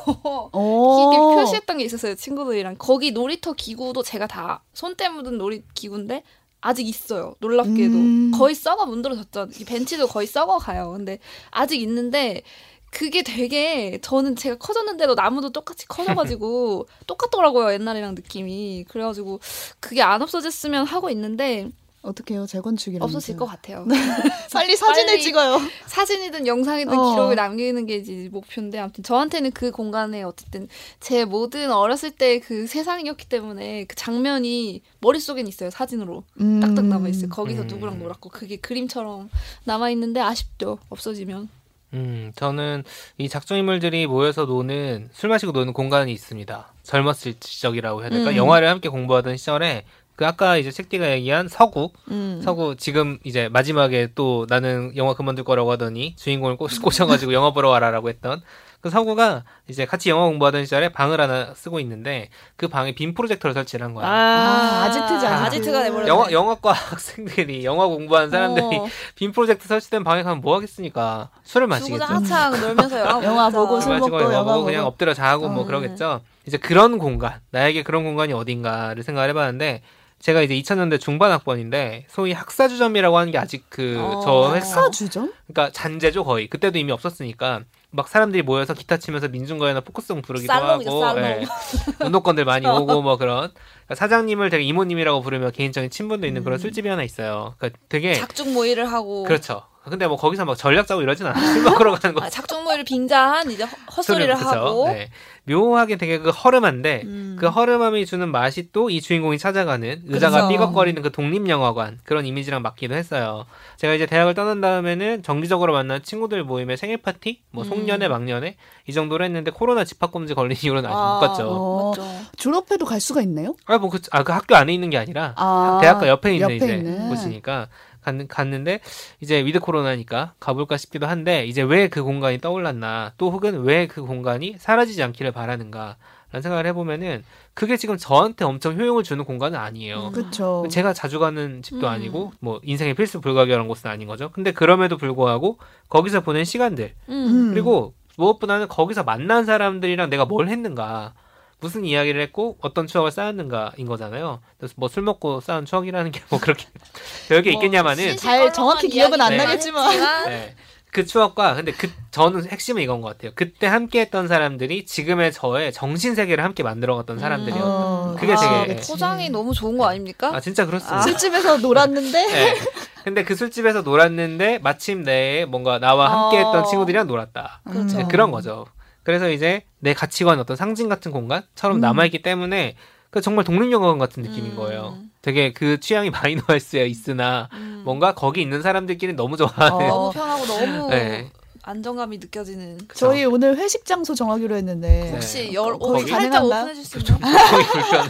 어. 0.53 1.12
이게 1.12 1.41
표시했던 1.41 1.80
게 1.80 1.84
있었어요 1.84 2.15
친구들이랑 2.15 2.75
거기 2.80 3.12
놀이터 3.12 3.51
기구도 3.51 4.01
제가 4.01 4.27
다 4.27 4.63
손때 4.73 5.10
묻은 5.10 5.38
놀이 5.38 5.63
기구인데 5.73 6.23
아직 6.62 6.88
있어요. 6.88 7.36
놀랍게도. 7.39 7.96
음. 7.96 8.32
거의 8.32 8.56
썩어 8.56 8.86
문드러졌죠. 8.86 9.48
이 9.60 9.65
벤치도 9.65 10.08
거의 10.08 10.28
썩어 10.28 10.58
가요. 10.58 10.91
근데 10.96 11.20
아직 11.52 11.82
있는데 11.82 12.43
그게 12.89 13.22
되게 13.22 14.00
저는 14.02 14.36
제가 14.36 14.58
커졌는데도 14.58 15.13
나무도 15.15 15.52
똑같이 15.52 15.88
커져가지고 15.88 16.88
똑같더라고요 17.08 17.74
옛날이랑 17.74 18.15
느낌이. 18.15 18.86
그래가지고 18.88 19.39
그게 19.80 20.02
안 20.02 20.22
없어졌으면 20.22 20.86
하고 20.86 21.10
있는데 21.10 21.70
어떡해요, 22.08 22.48
재건축이라면서. 22.48 23.17
없어질 23.17 23.38
것 23.38 23.46
같아요 23.46 23.86
빨리 24.54 24.76
사진을 24.76 25.06
빨리 25.08 25.22
찍어요. 25.22 25.60
사진이든 25.86 26.48
영상이든 26.48 26.98
어. 26.98 27.12
기록을 27.12 27.36
남기는 27.36 27.86
게 27.86 27.96
이제 27.98 28.30
목표인데 28.32 28.80
아무튼 28.80 29.04
저한테는 29.04 29.52
그 29.52 29.72
공간에 29.72 30.24
어쨌든 30.24 30.67
제 31.00 31.26
모든 31.26 31.72
어렸을 31.72 32.12
때 32.12 32.38
그 32.39 32.67
세상이었기 32.67 33.28
때문에 33.28 33.86
그 33.86 33.96
장면이 33.96 34.82
머릿속엔 35.00 35.48
있어요 35.48 35.70
사진으로 35.70 36.24
음. 36.39 36.60
딱딱 36.60 36.86
남아 36.86 37.08
있어요 37.10 37.30
거기서 37.30 37.63
음. 37.63 37.67
누구랑 37.67 38.00
놀았고 38.00 38.30
그게 38.30 38.58
그림처럼 38.58 39.30
남아 39.65 39.89
있는데 39.91 40.20
아쉽죠 40.22 40.78
없어지면 40.89 41.50
음, 41.93 42.32
저는 42.36 42.84
이 43.17 43.30
작중 43.30 43.58
인물들이 43.58 44.08
모여서 44.08 44.46
노는 44.46 45.10
술 45.13 45.30
마시고 45.30 45.54
노는 45.54 45.72
공간이 45.72 46.12
있습니다. 46.12 46.74
젊었을 46.84 47.36
시절이라고 47.39 48.02
해야 48.02 48.10
될까? 48.10 48.32
음. 48.32 48.36
영화를 48.36 48.67
함께 48.67 48.89
공부하던 48.89 49.38
시절에 49.38 49.86
그 50.17 50.25
아까 50.25 50.58
이제 50.58 50.71
책디가 50.71 51.12
얘기한 51.12 51.47
서구, 51.47 51.91
음. 52.10 52.41
서구 52.43 52.75
지금 52.75 53.19
이제 53.23 53.49
마지막에 53.49 54.10
또 54.15 54.47
나는 54.49 54.91
영화 54.97 55.13
그만둘 55.13 55.45
거라고 55.45 55.71
하더니 55.71 56.15
주인공을 56.17 56.58
꼬, 56.58 56.65
꼬셔가지고 56.84 57.34
영화 57.34 57.53
보러 57.53 57.69
와라라고 57.69 58.10
했던 58.10 58.41
그 58.82 58.89
서구가 58.89 59.43
이제 59.67 59.86
같이 59.86 60.10
영화 60.10 60.25
공부하던 60.25 60.63
시절에 60.65 60.89
방을 60.89 61.21
하나 61.21 61.53
쓰고 61.53 61.80
있는데 61.82 62.30
그 62.56 62.67
방에 62.67 62.95
빔 62.95 63.13
프로젝터를 63.13 63.53
설치를 63.53 63.86
한 63.86 63.93
거야. 63.93 64.08
아, 64.08 64.86
아지트지, 64.86 65.25
아지트. 65.27 65.27
아지트가 65.27 65.84
돼버렸네 65.84 66.08
영화 66.10 66.32
영화과 66.32 66.71
학생들이 66.91 67.63
영화 67.63 67.86
공부하는 67.86 68.32
사람들이 68.32 68.65
어, 68.65 68.88
빔 69.15 69.32
프로젝터 69.32 69.65
설치된 69.67 70.03
방에 70.03 70.23
가면 70.23 70.41
뭐 70.41 70.56
하겠습니까? 70.56 71.30
술을 71.43 71.67
마시겠죠. 71.67 72.03
한창 72.03 72.60
놀면서 72.60 72.99
영화, 72.99 73.21
영화. 73.25 73.49
보고 73.51 73.80
술 73.80 73.99
먹고 73.99 74.19
영화 74.19 74.43
보고 74.43 74.65
그냥. 74.65 74.88
엎드려 74.88 75.13
자고 75.13 75.47
뭐 75.47 75.63
음. 75.63 75.67
그러겠죠. 75.67 76.21
이제 76.47 76.58
그런 76.58 76.97
공간, 76.97 77.39
나에게 77.51 77.84
그런 77.84 78.03
공간이 78.03 78.34
어딘가를 78.34 79.03
생각을 79.03 79.30
해봤는데 79.30 79.84
제가 80.19 80.41
이제 80.41 80.56
2000년대 80.56 80.99
중반 80.99 81.32
학번인데 81.32 82.06
소위 82.10 82.34
학사주점이라고 82.34 83.17
하는 83.17 83.32
게 83.32 83.38
아직 83.38 83.65
그 83.69 83.97
어. 83.99 84.21
저 84.23 84.56
회사 84.56 84.82
학사주점? 84.82 85.32
그러니까 85.47 85.71
잔재죠 85.71 86.23
거의 86.23 86.47
그때도 86.47 86.77
이미 86.80 86.91
없었으니까 86.91 87.62
막 87.91 88.08
사람들이 88.08 88.43
모여서 88.43 88.73
기타 88.73 88.97
치면서 88.97 89.30
민중가요나 89.30 89.82
포크송 89.82 90.21
부르기도 90.21 90.51
살롱이죠, 90.51 91.03
하고 91.03 91.19
살롱. 91.19 91.41
예. 91.41 91.45
운동권들 92.06 92.45
많이 92.45 92.67
오고 92.67 93.01
뭐 93.01 93.17
그런 93.17 93.51
그러니까 93.86 93.95
사장님을 93.95 94.49
되게 94.49 94.63
이모님이라고 94.65 95.21
부르며 95.21 95.51
개인적인 95.51 95.89
친분도 95.89 96.27
있는 96.27 96.43
그런 96.43 96.58
음. 96.58 96.62
술집이 96.62 96.89
하나 96.89 97.03
있어요. 97.03 97.56
그러니까 97.58 97.80
되게 97.88 98.13
작중 98.15 98.53
모의를 98.53 98.91
하고 98.91 99.23
그렇죠. 99.23 99.63
근데 99.89 100.08
뭐 100.08 100.17
거기서 100.17 100.45
막 100.45 100.56
전략 100.58 100.88
짜고 100.88 101.02
이러진 101.02 101.26
않아요. 101.28 101.43
술 101.54 101.63
먹으러 101.63 101.95
가는 101.95 102.13
거. 102.15 102.23
아, 102.26 102.30
작정모의를 102.30 102.84
빙자한 102.86 103.50
이제 103.52 103.63
헛- 103.63 103.97
헛소리를 103.97 104.34
그쵸? 104.36 104.47
하고. 104.50 104.88
네. 104.89 105.10
묘하게 105.50 105.95
되게 105.95 106.19
그 106.19 106.30
허름한데 106.30 107.04
음. 107.06 107.38
그 107.39 107.47
허름함이 107.47 108.06
주는 108.06 108.30
맛이 108.30 108.69
또 108.73 108.89
이 108.89 109.00
주인공이 109.02 109.38
찾아가는 109.38 110.02
의자가 110.08 110.41
그쵸. 110.41 110.47
삐걱거리는 110.50 111.02
그 111.02 111.12
독립영화관 111.12 112.00
그런 112.04 112.26
이미지랑 112.26 112.62
맞기도 112.62 112.95
했어요. 112.95 113.45
제가 113.78 113.93
이제 113.93 114.06
대학을 114.06 114.34
떠난 114.34 114.60
다음에는 114.60 115.23
정기적으로 115.23 115.71
만난 115.73 116.04
친구들 116.04 116.43
모임의 116.43 116.76
생일 116.78 116.97
파티, 116.97 117.41
뭐 117.52 117.63
음. 117.63 117.69
송년회, 117.69 118.08
망년회 118.10 118.56
이 118.88 118.93
정도로 118.93 119.23
했는데 119.23 119.52
코로나 119.52 119.84
집합금지 119.86 120.34
걸린 120.34 120.58
이후로는 120.62 120.89
아직 120.89 120.95
못 120.97 121.19
갔죠. 121.19 121.47
어. 121.50 121.89
맞죠. 121.91 122.08
졸업해도 122.38 122.86
갈 122.86 123.00
수가 123.00 123.21
있네요? 123.21 123.56
아, 123.65 123.78
뭐, 123.78 123.89
그, 123.89 124.00
아, 124.12 124.23
그 124.23 124.32
학교 124.34 124.56
안에 124.56 124.73
있는 124.73 124.89
게 124.89 124.97
아니라 124.97 125.34
아, 125.38 125.80
대학가 125.82 126.08
옆에 126.10 126.34
있는 126.34 126.43
옆에 126.45 126.56
이제 126.56 126.76
있는. 126.76 127.08
곳이니까 127.10 127.67
갔, 128.15 128.28
갔는데 128.28 128.80
이제 129.20 129.43
위드 129.43 129.60
코로나니까 129.60 130.34
가볼까 130.39 130.78
싶기도 130.78 131.08
한데 131.08 131.46
이제 131.46 131.62
왜 131.62 131.88
그 131.89 132.04
공간이 132.04 132.39
떠올랐나 132.39 133.13
또 133.17 133.32
혹은 133.32 133.63
왜 133.63 133.88
그 133.88 134.02
공간이 134.04 134.56
사라지지 134.58 135.02
않기를 135.04 135.32
바라는가 135.32 135.98
라는 136.32 136.41
생각을 136.41 136.65
해보면은 136.67 137.24
그게 137.54 137.78
지금 137.78 137.96
저한테 137.98 138.43
엄청 138.43 138.78
효용을 138.78 139.04
주는 139.04 139.24
공간은 139.24 139.58
아니에요. 139.58 140.08
음. 140.08 140.12
그쵸. 140.12 140.65
제가 140.70 140.91
자주 140.93 141.20
가는 141.20 141.62
집도 141.62 141.88
음. 141.88 141.91
아니고 141.91 142.34
뭐 142.41 142.60
인생의 142.63 142.96
필수 142.96 143.22
불가결한 143.22 143.67
곳은 143.67 143.89
아닌 143.89 144.08
거죠. 144.08 144.30
근데 144.34 144.52
그럼에도 144.52 144.98
불구하고 144.98 145.58
거기서 145.89 146.22
보낸 146.22 146.43
시간들 146.43 146.93
음. 147.10 147.52
그리고 147.54 147.93
무엇보다는 148.17 148.67
거기서 148.67 149.04
만난 149.04 149.46
사람들이랑 149.46 150.10
내가 150.10 150.26
뭘 150.26 150.50
했는가 150.50 151.13
무슨 151.60 151.86
이야기를 151.86 152.22
했고 152.22 152.58
어떤 152.62 152.86
추억을 152.88 153.12
쌓았는가인 153.12 153.88
거잖아요. 153.88 154.41
그래서 154.58 154.74
뭐 154.78 154.89
술 154.89 155.04
먹고 155.04 155.39
쌓은 155.41 155.65
추억이라는 155.65 156.12
게 156.12 156.22
뭐 156.30 156.39
그렇게 156.39 156.65
별게 157.30 157.52
뭐 157.52 157.60
있겠냐마는 157.62 158.17
잘 158.17 158.52
정확히 158.54 158.89
기억은 158.89 159.20
안 159.22 159.32
네. 159.32 159.38
나겠지만. 159.38 160.26
네. 160.30 160.56
그 160.89 161.06
추억과 161.06 161.56
근데 161.56 161.74
그 161.74 161.91
저는 162.12 162.50
핵심은 162.50 162.82
이건 162.82 163.02
것 163.02 163.10
같아요. 163.10 163.32
그때 163.36 163.67
함께했던 163.67 164.28
사람들이 164.28 164.86
지금의 164.86 165.32
저의 165.34 165.74
정신 165.74 166.15
세계를 166.15 166.43
함께 166.43 166.63
만들어갔던 166.63 167.20
사람들이요. 167.20 167.62
어, 167.63 168.15
그게 168.17 168.34
아, 168.34 168.65
되게- 168.65 168.80
포장이 168.82 169.30
너무 169.30 169.54
좋은 169.54 169.78
거 169.78 169.86
아닙니까? 169.86 170.32
아 170.34 170.39
진짜 170.39 170.65
그렇습니다. 170.65 171.02
술집에서 171.02 171.58
놀았는데 171.58 172.28
네. 172.28 172.56
근데 173.04 173.24
그 173.24 173.36
술집에서 173.36 173.82
놀았는데 173.82 174.60
마침 174.60 175.04
내 175.04 175.46
뭔가 175.46 175.78
나와 175.80 176.10
함께했던 176.26 176.56
어. 176.62 176.63
친구들이랑 176.65 177.06
놀았다. 177.08 177.62
그렇죠. 177.70 177.98
네, 177.98 178.06
그런 178.10 178.32
거죠. 178.32 178.65
그래서 179.08 179.30
이제 179.30 179.62
내 179.80 179.93
가치관 179.93 180.38
어떤 180.38 180.58
상징 180.58 180.89
같은 180.89 181.13
공간처럼 181.13 181.78
음. 181.78 181.80
남아있기 181.80 182.24
때문에 182.24 182.76
그 183.10 183.22
정말 183.22 183.46
독립영화관 183.46 184.00
같은 184.00 184.22
느낌인 184.22 184.52
음. 184.52 184.56
거예요. 184.58 184.98
되게 185.22 185.54
그 185.54 185.80
취향이 185.80 186.10
마이너할 186.12 186.60
수 186.60 186.78
있으나 186.78 187.48
음. 187.54 187.84
뭔가 187.86 188.13
거기 188.13 188.41
있는 188.41 188.62
사람들끼리 188.62 189.13
너무 189.13 189.38
좋아하는 189.38 189.72
어. 189.72 189.88
너무 189.88 190.12
편하고 190.12 190.46
너무 190.46 190.89
네. 190.89 191.32
안정감이 191.63 192.17
느껴지는. 192.17 192.80
그쵸? 192.80 193.08
저희 193.08 193.24
오늘 193.24 193.56
회식 193.56 193.86
장소 193.86 194.13
정하기로 194.13 194.58
했는데 194.58 195.12
혹시 195.13 195.52
어, 195.52 195.54
열 195.67 195.80
거기? 195.80 196.12
오픈해 196.12 196.26
있나요? 196.26 196.65
교통이 196.91 197.63
불편 197.63 198.10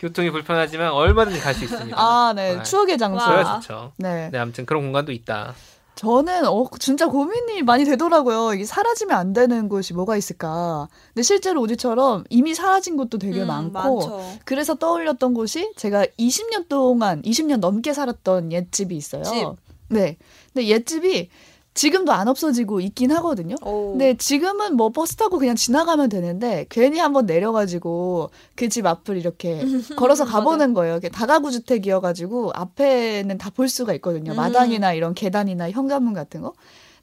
교통이 0.00 0.30
불편하지만 0.30 0.90
얼마든지 0.90 1.38
갈 1.38 1.54
수 1.54 1.62
있습니다. 1.62 1.96
아, 1.96 2.32
네. 2.34 2.56
네. 2.56 2.62
추억의 2.64 2.98
장소. 2.98 3.60
좋죠. 3.60 3.92
네. 3.98 4.28
네, 4.32 4.38
아무튼 4.38 4.66
그런 4.66 4.82
공간도 4.82 5.12
있다. 5.12 5.54
저는 5.96 6.46
어 6.46 6.68
진짜 6.78 7.08
고민이 7.08 7.62
많이 7.62 7.84
되더라고요. 7.84 8.52
이게 8.52 8.64
사라지면 8.66 9.16
안 9.16 9.32
되는 9.32 9.68
곳이 9.68 9.94
뭐가 9.94 10.16
있을까. 10.16 10.88
근데 11.08 11.22
실제로 11.22 11.62
우지처럼 11.62 12.24
이미 12.28 12.54
사라진 12.54 12.98
곳도 12.98 13.18
되게 13.18 13.40
음, 13.40 13.46
많고 13.46 13.72
많죠. 13.72 14.20
그래서 14.44 14.74
떠올렸던 14.74 15.32
곳이 15.32 15.72
제가 15.74 16.04
20년 16.18 16.68
동안 16.68 17.22
20년 17.22 17.60
넘게 17.60 17.94
살았던 17.94 18.52
옛집이 18.52 18.94
있어요. 18.94 19.22
집. 19.24 19.46
네. 19.88 20.18
근데 20.52 20.68
옛집이 20.68 21.30
지금도 21.76 22.10
안 22.12 22.26
없어지고 22.26 22.80
있긴 22.80 23.12
하거든요. 23.12 23.54
오. 23.62 23.90
근데 23.92 24.16
지금은 24.16 24.74
뭐 24.76 24.88
버스 24.90 25.14
타고 25.14 25.38
그냥 25.38 25.54
지나가면 25.54 26.08
되는데 26.08 26.66
괜히 26.70 26.98
한번 26.98 27.26
내려가지고 27.26 28.30
그 28.56 28.68
집 28.68 28.86
앞을 28.86 29.16
이렇게 29.16 29.60
걸어서. 29.96 30.24
가보는 30.24 30.74
거예요. 30.74 30.96
이게 30.96 31.08
다가구 31.08 31.52
주택이어가지고 31.52 32.50
앞에는 32.54 33.38
다 33.38 33.50
볼 33.50 33.68
수가 33.68 33.94
있거든요. 33.94 34.32
음. 34.32 34.36
마당이나 34.36 34.92
이런 34.92 35.14
계단이나 35.14 35.70
현관문 35.70 36.12
같은 36.14 36.40
거. 36.42 36.52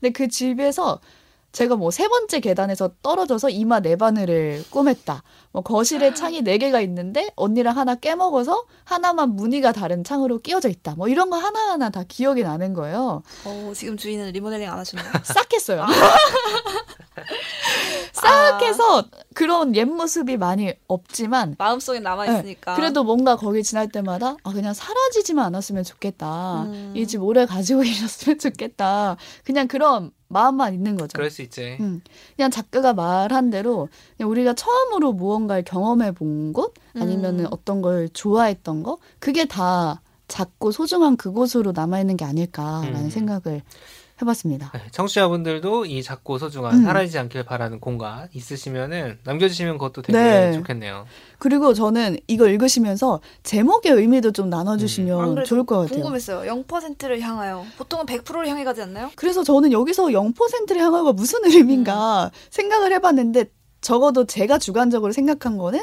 근데 0.02 0.12
그 0.12 0.28
집에서 0.28 1.00
제가 1.54 1.76
뭐 1.76 1.92
세 1.92 2.08
번째 2.08 2.39
계단에서 2.39 2.89
떨어져서 3.04 3.50
이마 3.50 3.80
네 3.80 3.96
바늘을 3.96 4.66
꼬맸다. 4.72 5.22
뭐 5.52 5.62
거실에 5.62 6.16
창이 6.16 6.42
네 6.42 6.58
개가 6.58 6.82
있는데 6.82 7.30
언니랑 7.36 7.78
하나 7.78 7.94
깨먹어서 7.94 8.66
하나만 8.84 9.36
무늬가 9.36 9.72
다른 9.72 10.04
창으로 10.04 10.39
끼워져 10.39 10.68
있다. 10.68 10.96
뭐 10.96 11.08
이런 11.08 11.30
거 11.30 11.38
하나하나 11.38 11.92
다 11.92 12.04
기억이 12.08 12.42
나는 12.42 12.74
거예요. 12.74 13.22
어, 13.46 13.72
지금 13.76 13.96
주인은 13.96 14.32
리모델링 14.32 14.68
안 14.70 14.80
하시나요? 14.80 15.06
싹 15.24 15.54
했어요. 15.54 15.84
아. 15.84 15.88
싹 18.30 18.62
해서 18.62 19.06
그런 19.34 19.76
옛 19.76 19.86
모습이 19.86 20.38
많이 20.38 20.74
없지만 20.88 21.56
마음속에 21.58 22.00
남아 22.00 22.26
있으니까. 22.28 22.76
그래도 22.76 23.04
뭔가 23.04 23.36
거기 23.36 23.64
지날 23.64 23.90
때마다 23.90 24.36
아 24.44 24.52
그냥 24.52 24.74
사라지지만 24.74 25.46
않았으면 25.46 25.84
좋겠다. 25.84 26.64
음. 26.64 26.94
이집 26.96 27.22
오래 27.24 27.46
가지고 27.46 27.84
있었으면 27.86 28.40
좋겠다. 28.40 29.18
그냥 29.44 29.68
그런 29.68 30.12
마음만 30.30 30.74
있는 30.74 30.96
거죠. 30.98 31.12
그럴 31.16 31.30
수 31.30 31.42
있지. 31.44 31.78
음, 31.80 32.02
그냥 32.36 32.50
작가가 32.50 32.94
말한 32.94 33.52
대로 33.52 33.90
그냥 34.18 34.30
우리가 34.32 34.54
처음으로 34.54 35.14
무언가를 35.14 35.64
경험해 35.64 36.12
본 36.14 36.54
곳 36.54 36.74
아니면 36.96 37.40
은 37.40 37.46
음. 37.46 37.48
어떤 37.52 37.82
걸 37.82 38.10
좋아했던 38.10 38.84
거 38.84 38.98
그게 39.20 39.46
다 39.46 40.02
작고 40.28 40.72
소중한 40.72 41.16
그곳으로 41.18 41.72
남아 41.74 42.00
있는 42.00 42.18
게 42.18 42.26
아닐까라는 42.26 43.06
음. 43.06 43.10
생각을 43.10 43.62
해봤습니다. 44.21 44.71
네, 44.73 44.82
청취자분들도 44.91 45.86
이 45.86 46.04
작고 46.04 46.38
소중한 46.38 46.76
음. 46.76 46.84
사라지지 46.84 47.17
않길 47.19 47.43
바라는 47.43 47.80
공간 47.80 48.28
있으시면은 48.34 49.19
남겨주시면 49.23 49.78
그것도 49.78 50.02
되게 50.04 50.17
네. 50.17 50.54
좋겠네요. 50.54 51.06
그리고 51.39 51.73
저는 51.73 52.17
이거 52.28 52.47
읽으시면서 52.47 53.21
제목의 53.43 53.91
의미도 53.91 54.32
좀 54.32 54.47
음. 54.47 54.49
나눠주시면 54.52 55.19
안 55.19 55.36
그래도 55.36 55.47
좋을 55.47 55.65
것 55.65 55.80
같아요. 55.80 55.95
궁금했어요. 55.95 56.52
0%를 56.63 57.21
향하여. 57.21 57.65
보통은 57.78 58.06
100%를 58.06 58.47
향해 58.47 58.63
가지 58.63 58.82
않나요? 58.82 59.10
그래서 59.15 59.43
저는 59.43 59.71
여기서 59.71 60.08
0%를 60.08 60.82
향하가 60.82 61.12
무슨 61.13 61.43
의미인가 61.45 62.26
음. 62.26 62.30
생각을 62.49 62.93
해봤는데 62.93 63.45
적어도 63.82 64.26
제가 64.26 64.58
주관적으로 64.58 65.12
생각한 65.12 65.58
거는 65.58 65.82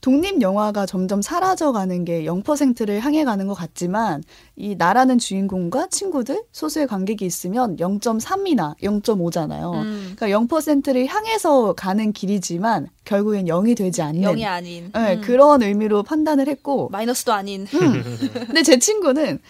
독립 0.00 0.40
영화가 0.40 0.86
점점 0.86 1.20
사라져가는 1.20 2.04
게 2.04 2.24
0%를 2.24 3.00
향해 3.00 3.24
가는 3.24 3.46
것 3.46 3.54
같지만 3.54 4.22
이 4.56 4.74
나라는 4.74 5.18
주인공과 5.18 5.88
친구들 5.88 6.42
소수의 6.52 6.86
관객이 6.86 7.24
있으면 7.24 7.76
0.3이나 7.76 8.76
0.5잖아요. 8.78 9.74
음. 9.74 10.12
그러니까 10.16 10.38
0%를 10.38 11.06
향해서 11.06 11.74
가는 11.74 12.12
길이지만 12.12 12.88
결국엔 13.04 13.46
0이 13.46 13.76
되지 13.76 14.00
않는 14.02 14.22
0이 14.22 14.44
아닌. 14.44 14.90
네, 14.94 15.16
음. 15.16 15.20
그런 15.20 15.62
의미로 15.62 16.02
판단을 16.02 16.48
했고 16.48 16.88
마이너스도 16.90 17.32
아닌. 17.32 17.66
근데 17.66 18.62
제 18.62 18.78
친구는 18.78 19.40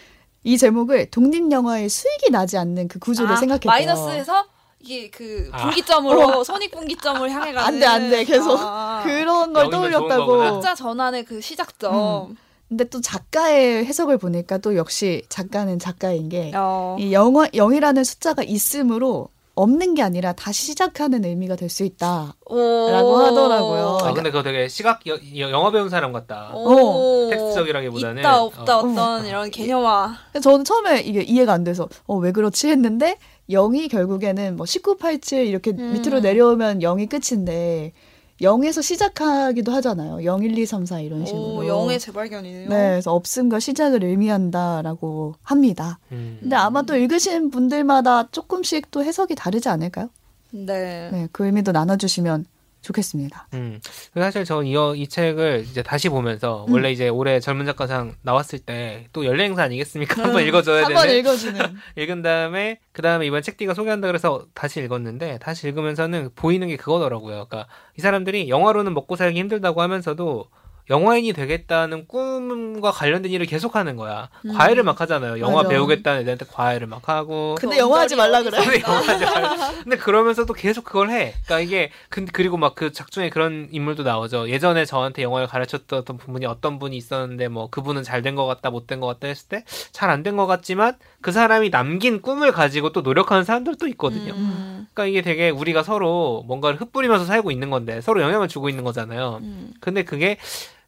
이 0.43 0.59
제목을 0.59 1.11
독립 1.11 1.51
영화의 1.53 1.89
수익이 1.89 2.31
나지 2.31 2.57
않는 2.57 2.89
그 2.89 2.99
구조를 2.99 3.35
아, 3.35 3.37
생각했대요. 3.37 3.71
마이너스에서 3.71 4.45
이게 4.83 5.11
그 5.11 5.49
아. 5.53 5.65
분기점으로 5.65 6.43
손익 6.45 6.71
분기점을 6.71 7.31
향해 7.31 7.53
가는 7.53 7.67
안 7.67 7.79
돼, 7.81 7.87
안 7.87 8.11
돼. 8.11 8.25
계속 8.25 8.59
아. 8.61 9.03
그런 9.05 9.53
걸 9.53 9.69
떠올렸다고. 9.71 10.39
각자 10.39 10.75
전환의 10.75 11.25
그 11.25 11.41
시작점. 11.41 12.37
근데 12.69 12.85
또 12.85 13.01
작가의 13.01 13.85
해석을 13.85 14.17
보니까 14.19 14.59
또 14.59 14.77
역시 14.77 15.23
작가는 15.29 15.79
작가인 15.81 16.29
게 16.29 16.53
어. 16.55 16.97
이 17.01 17.13
영어 17.13 17.47
영이라는 17.53 18.05
숫자가 18.05 18.43
있으므로 18.45 19.29
없는 19.57 19.95
게 19.95 20.03
아니라 20.03 20.33
다시 20.33 20.67
시작하는 20.67 21.25
의미가 21.25 21.57
될 21.57 21.69
수 21.69 21.83
있다. 21.83 22.35
오. 22.47 22.57
라고 22.91 23.17
하더라고요. 23.19 23.99
아 24.03 24.13
근데 24.15 24.31
그거 24.31 24.43
되게 24.45 24.69
시각 24.69 25.05
여, 25.09 25.15
여- 25.39 25.51
영화 25.51 25.71
배운 25.73 25.91
사람 25.91 26.13
같다. 26.13 26.53
오. 26.55 27.29
텍스트적이라기보다는 27.31 28.19
있다 28.21 28.41
없다 28.41 28.79
어. 28.79 28.81
어. 28.89 28.95
떤 28.95 29.27
이런 29.27 29.51
개념화. 29.51 30.15
그래서 30.33 30.49
저는 30.51 30.65
처음에 30.65 31.01
이게 31.01 31.23
이해가 31.23 31.53
안 31.53 31.65
돼서 31.65 31.89
어 32.07 32.17
왜 32.19 32.31
그렇지 32.33 32.69
했는데 32.69 33.19
0이 33.51 33.91
결국에는 33.91 34.57
뭐 34.57 34.67
1987 34.67 35.47
이렇게 35.47 35.73
음. 35.73 35.93
밑으로 35.93 36.21
내려오면 36.21 36.81
0이 36.81 37.09
끝인데 37.09 37.93
0에서 38.41 38.83
시작하기도 38.83 39.71
하잖아요. 39.73 40.25
0, 40.25 40.43
1, 40.43 40.57
2, 40.57 40.65
3, 40.67 40.87
4 40.87 41.01
이런 41.01 41.27
식으로. 41.27 41.43
오, 41.43 41.67
영의 41.67 42.01
재발견이네요. 42.01 42.69
네, 42.71 42.91
그래서 42.91 43.13
없음과 43.13 43.61
시작을 43.61 44.03
의미한다라고 44.03 45.35
합니다. 45.43 45.99
음. 46.13 46.39
근데 46.41 46.57
아마 46.57 46.83
또 46.83 46.97
읽으신 46.97 47.51
분들마다 47.51 48.29
조금씩 48.31 48.91
또 48.91 49.05
해석이 49.05 49.35
다르지 49.35 49.69
않을까요? 49.69 50.09
네. 50.53 51.11
네, 51.13 51.29
그 51.33 51.45
의미도 51.45 51.73
나눠주시면 51.73 52.47
좋겠습니다. 52.83 53.49
음. 53.55 53.81
사실 54.15 54.45
저이이 54.45 55.07
책을 55.09 55.67
이제 55.69 55.83
다시 55.83 56.09
보면서 56.09 56.65
음. 56.69 56.73
원래 56.73 56.91
이제 56.91 57.09
올해 57.09 57.41
젊은 57.41 57.67
작가상 57.67 58.15
나왔을 58.23 58.59
때 58.59 59.07
또 59.13 59.25
연례 59.25 59.45
행사 59.45 59.63
아니겠습니까? 59.65 60.23
한번 60.25 60.47
읽어줘야 60.47 60.85
한번 60.87 61.07
되는. 61.07 61.19
읽어주는. 61.21 61.61
읽은 61.97 62.23
다음에 62.23 62.79
그 62.93 63.03
다음에 63.03 63.27
이번 63.27 63.43
책디가 63.43 63.75
소개한다 63.75 64.07
그래서 64.07 64.47
다시 64.55 64.81
읽었는데 64.81 65.39
다시 65.39 65.69
읽으면서는 65.69 66.31
보이는 66.35 66.69
게 66.69 66.77
그거더라고요. 66.77 67.47
그러니까 67.49 67.67
이 67.97 68.01
사람들이 68.01 68.49
영화로는 68.49 68.95
먹고 68.95 69.17
살기 69.17 69.39
힘들다고 69.39 69.83
하면서도 69.83 70.47
영화인이 70.89 71.33
되겠다는 71.33 72.07
꿈과 72.09 72.91
관련된 72.91 73.31
일을 73.33 73.47
계속하는 73.47 73.97
거야. 73.97 74.29
음. 74.45 74.53
과외를 74.55 74.83
막 74.83 75.01
하잖아요. 75.01 75.39
영화 75.41 75.57
맞아. 75.63 75.69
배우겠다는 75.69 76.23
애들한테 76.23 76.47
과외를 76.51 76.87
막 76.87 77.09
하고. 77.09 77.55
근데 77.61 77.79
영화 77.79 78.01
하지 78.01 78.17
말라 78.17 78.43
그래. 78.43 78.59
근데 78.59 78.81
영화 78.83 78.99
하지 79.01 79.25
말라. 79.25 79.57
근데 79.85 79.97
그러면서도 79.97 80.53
계속 80.55 80.85
그걸 80.85 81.11
해. 81.11 81.35
그러니까 81.45 81.61
이게 81.61 81.91
근 82.09 82.27
그리고 82.27 82.57
막 82.57 82.75
그 82.75 82.93
작중에 82.93 83.29
그런 83.31 83.69
인물도 83.73 84.05
나오죠. 84.05 84.49
예전에 84.49 84.85
저한테 84.85 85.23
영화를 85.23 85.47
가르쳤던 85.49 86.05
분이 86.05 86.47
어떤 86.47 86.79
분이 86.79 86.97
있었는데 86.97 87.49
뭐 87.49 87.69
그분은 87.69 88.03
잘 88.03 88.23
된 88.23 88.35
것 88.35 88.47
같다, 88.47 88.71
못 88.71 88.87
된 88.87 89.01
것 89.01 89.07
같다 89.09 89.27
했을 89.29 89.49
때 89.49 89.65
잘 89.93 90.09
안 90.11 90.23
된 90.23 90.37
것 90.37 90.47
같지만 90.47 90.95
그 91.21 91.31
사람이 91.33 91.71
남긴 91.71 92.23
꿈을 92.23 92.53
가지고 92.53 92.91
또 92.93 93.01
노력하는 93.03 93.45
사람들도 93.45 93.87
있거든요. 93.89 94.33
음. 94.35 94.87
그러니까 94.95 95.07
이게 95.07 95.23
되게 95.23 95.51
우리가 95.51 95.83
서로 95.83 96.43
뭔가를 96.47 96.81
흩뿌리면서 96.81 97.25
살고 97.27 97.51
있는 97.51 97.71
건데 97.71 98.01
서로 98.01 98.23
영향을 98.23 98.49
주고 98.49 98.69
있는 98.69 98.83
거잖아요. 98.85 99.41
음. 99.43 99.73
근데 99.81 100.03
그게 100.05 100.39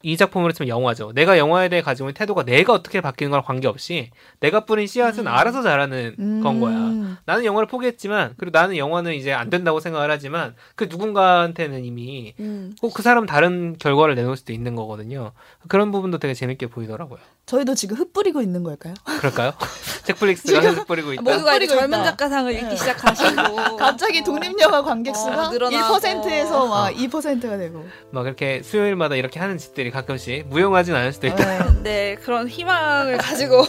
이 0.03 0.17
작품으로 0.17 0.53
치면 0.53 0.69
영화죠. 0.69 1.13
내가 1.15 1.39
영화에 1.39 1.69
대해 1.69 1.83
가지고 1.83 2.09
있는 2.09 2.15
태도가 2.15 2.45
내가 2.45 2.73
어떻게 2.73 3.01
바뀌는 3.01 3.31
거랑 3.31 3.45
관계없이 3.45 4.11
내가 4.41 4.65
뿌린 4.65 4.87
씨앗은 4.87 5.25
음. 5.25 5.29
알아서 5.29 5.63
자라는 5.63 6.17
음. 6.19 6.41
건 6.43 6.61
거야. 6.61 7.19
나는 7.25 7.45
영화를 7.45 7.67
포기했지만 7.67 8.35
그리고 8.37 8.59
나는 8.59 8.77
영화는 8.77 9.15
이제 9.15 9.33
안 9.33 9.51
된다고 9.51 9.81
생각을 9.81 10.11
하지만 10.11 10.55
그 10.75 10.85
누군가한테는 10.85 11.85
이미 11.85 12.35
음. 12.41 12.75
꼭그 12.81 13.03
사람 13.03 13.27
다른 13.27 13.77
결과를 13.79 14.15
내놓을 14.15 14.37
수도 14.37 14.53
있는 14.53 14.75
거거든요. 14.77 15.33
그런 15.69 15.93
부분도 15.93 16.19
되게 16.19 16.35
재밌게 16.35 16.67
보이더라고요. 16.67 17.21
저희도 17.45 17.75
지금 17.75 17.97
흩뿌리고 17.97 18.41
있는 18.41 18.63
걸까요? 18.63 18.95
그럴까요? 19.19 19.53
잭플릭스가 20.05 20.61
지금 20.61 20.85
뿌리고 20.85 21.13
있다. 21.13 21.23
모두가 21.23 21.57
이제 21.57 21.67
뿌리고 21.67 21.81
젊은 21.81 21.99
있다. 21.99 22.11
작가상을 22.11 22.53
읽기 22.53 22.65
네. 22.65 22.77
시작하시고 22.77 23.77
갑자기 23.77 24.23
독립영화 24.23 24.83
관객 24.83 25.15
수가 25.17 25.49
어, 25.49 25.51
늘어나고. 25.51 25.99
1%에서 25.99 26.67
막 26.67 26.93
2%가 26.95 27.57
되고. 27.59 27.85
막 28.11 28.27
이렇게 28.27 28.63
수요일마다 28.63 29.17
이렇게 29.17 29.41
하는 29.41 29.59
짓들이 29.59 29.91
가끔씩 29.91 30.47
무용하진 30.49 30.95
않을 30.95 31.13
수도 31.13 31.27
있다. 31.27 31.45
네. 31.45 31.83
네 31.83 32.15
그런 32.23 32.49
희망을 32.49 33.19
가지고 33.19 33.67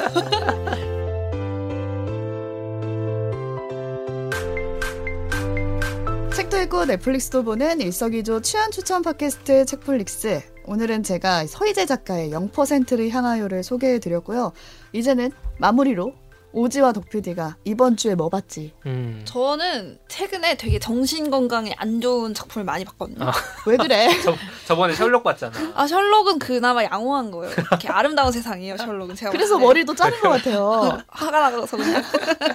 책도 6.53 6.61
읽고 6.61 6.85
넷플릭스도 6.85 7.43
보는 7.43 7.81
일석이조 7.81 8.41
취한 8.41 8.69
추천 8.69 9.01
팟캐스트 9.01 9.65
책플릭스. 9.65 10.43
오늘은 10.65 11.01
제가 11.01 11.47
서희재 11.47 11.87
작가의 11.87 12.29
0%를 12.29 13.09
향하여를 13.09 13.63
소개해 13.63 13.97
드렸고요. 13.97 14.53
이제는 14.91 15.31
마무리로 15.57 16.13
오지와 16.51 16.93
덕PD가 16.93 17.57
이번 17.63 17.97
주에 17.97 18.13
뭐 18.13 18.29
봤지? 18.29 18.71
음. 18.85 19.23
저는 19.25 19.97
최근에 20.07 20.55
되게 20.57 20.77
정신 20.77 21.31
건강에 21.31 21.73
안 21.77 21.99
좋은 21.99 22.35
작품을 22.35 22.63
많이 22.63 22.85
봤거든요. 22.85 23.25
아. 23.25 23.33
왜 23.65 23.75
그래? 23.75 24.07
저, 24.21 24.35
저번에 24.67 24.93
셜록 24.93 25.23
봤잖아. 25.23 25.53
아 25.73 25.87
셜록은 25.87 26.37
그나마 26.37 26.83
양호한 26.83 27.31
거예요. 27.31 27.51
이렇게 27.51 27.87
아름다운 27.89 28.31
세상이에요 28.31 28.77
셜록은 28.77 29.15
제가 29.15 29.31
그래서. 29.31 29.57
머리도 29.57 29.95
자른 29.95 30.19
것 30.21 30.29
같아요. 30.29 31.01
화가 31.09 31.49
나서 31.49 31.77
그냥 31.77 32.03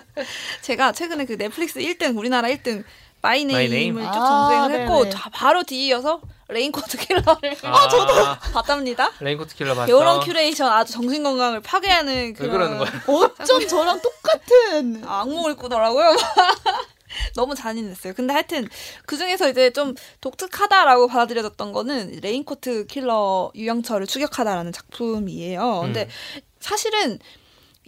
제가 0.62 0.92
최근에 0.92 1.24
그 1.24 1.37
넷플릭스 1.37 1.80
1등 1.80 2.16
우리나라 2.16 2.48
1등 2.48 2.84
마이네임을 3.22 4.02
마이 4.02 4.12
쭉 4.12 4.18
아, 4.20 4.26
정주행을 4.26 4.81
했고. 4.83 5.11
자, 5.11 5.28
바로 5.31 5.62
뒤이어서 5.62 6.20
레인코트 6.48 6.96
킬러를 6.96 7.57
아, 7.62 7.88
저도 7.90 8.14
봤답니다. 8.52 9.11
레인코트 9.20 9.54
킬러 9.54 9.74
봤어. 9.74 9.88
여론 9.92 10.20
큐레이션 10.20 10.70
아주 10.70 10.92
정신 10.94 11.22
건강을 11.22 11.61
파괴하는 11.61 12.12
왜 12.14 12.33
그런 12.33 12.50
그러는 12.50 12.78
거야? 12.78 12.90
어쩜 13.07 13.66
저랑 13.66 14.00
똑같은. 14.00 15.02
악몽을 15.07 15.57
꾸더라고요. 15.57 16.16
너무 17.35 17.54
잔인했어요. 17.54 18.14
근데 18.14 18.33
하여튼 18.33 18.68
그 19.07 19.16
중에서 19.16 19.48
이제 19.48 19.70
좀 19.70 19.94
독특하다라고 20.20 21.09
받아들여졌던 21.09 21.72
거는 21.72 22.20
레인코트 22.22 22.87
킬러 22.87 23.50
유영철을 23.54 24.07
추격하다라는 24.07 24.72
작품이에요. 24.72 25.81
근데 25.83 26.04
음. 26.04 26.40
사실은 26.61 27.18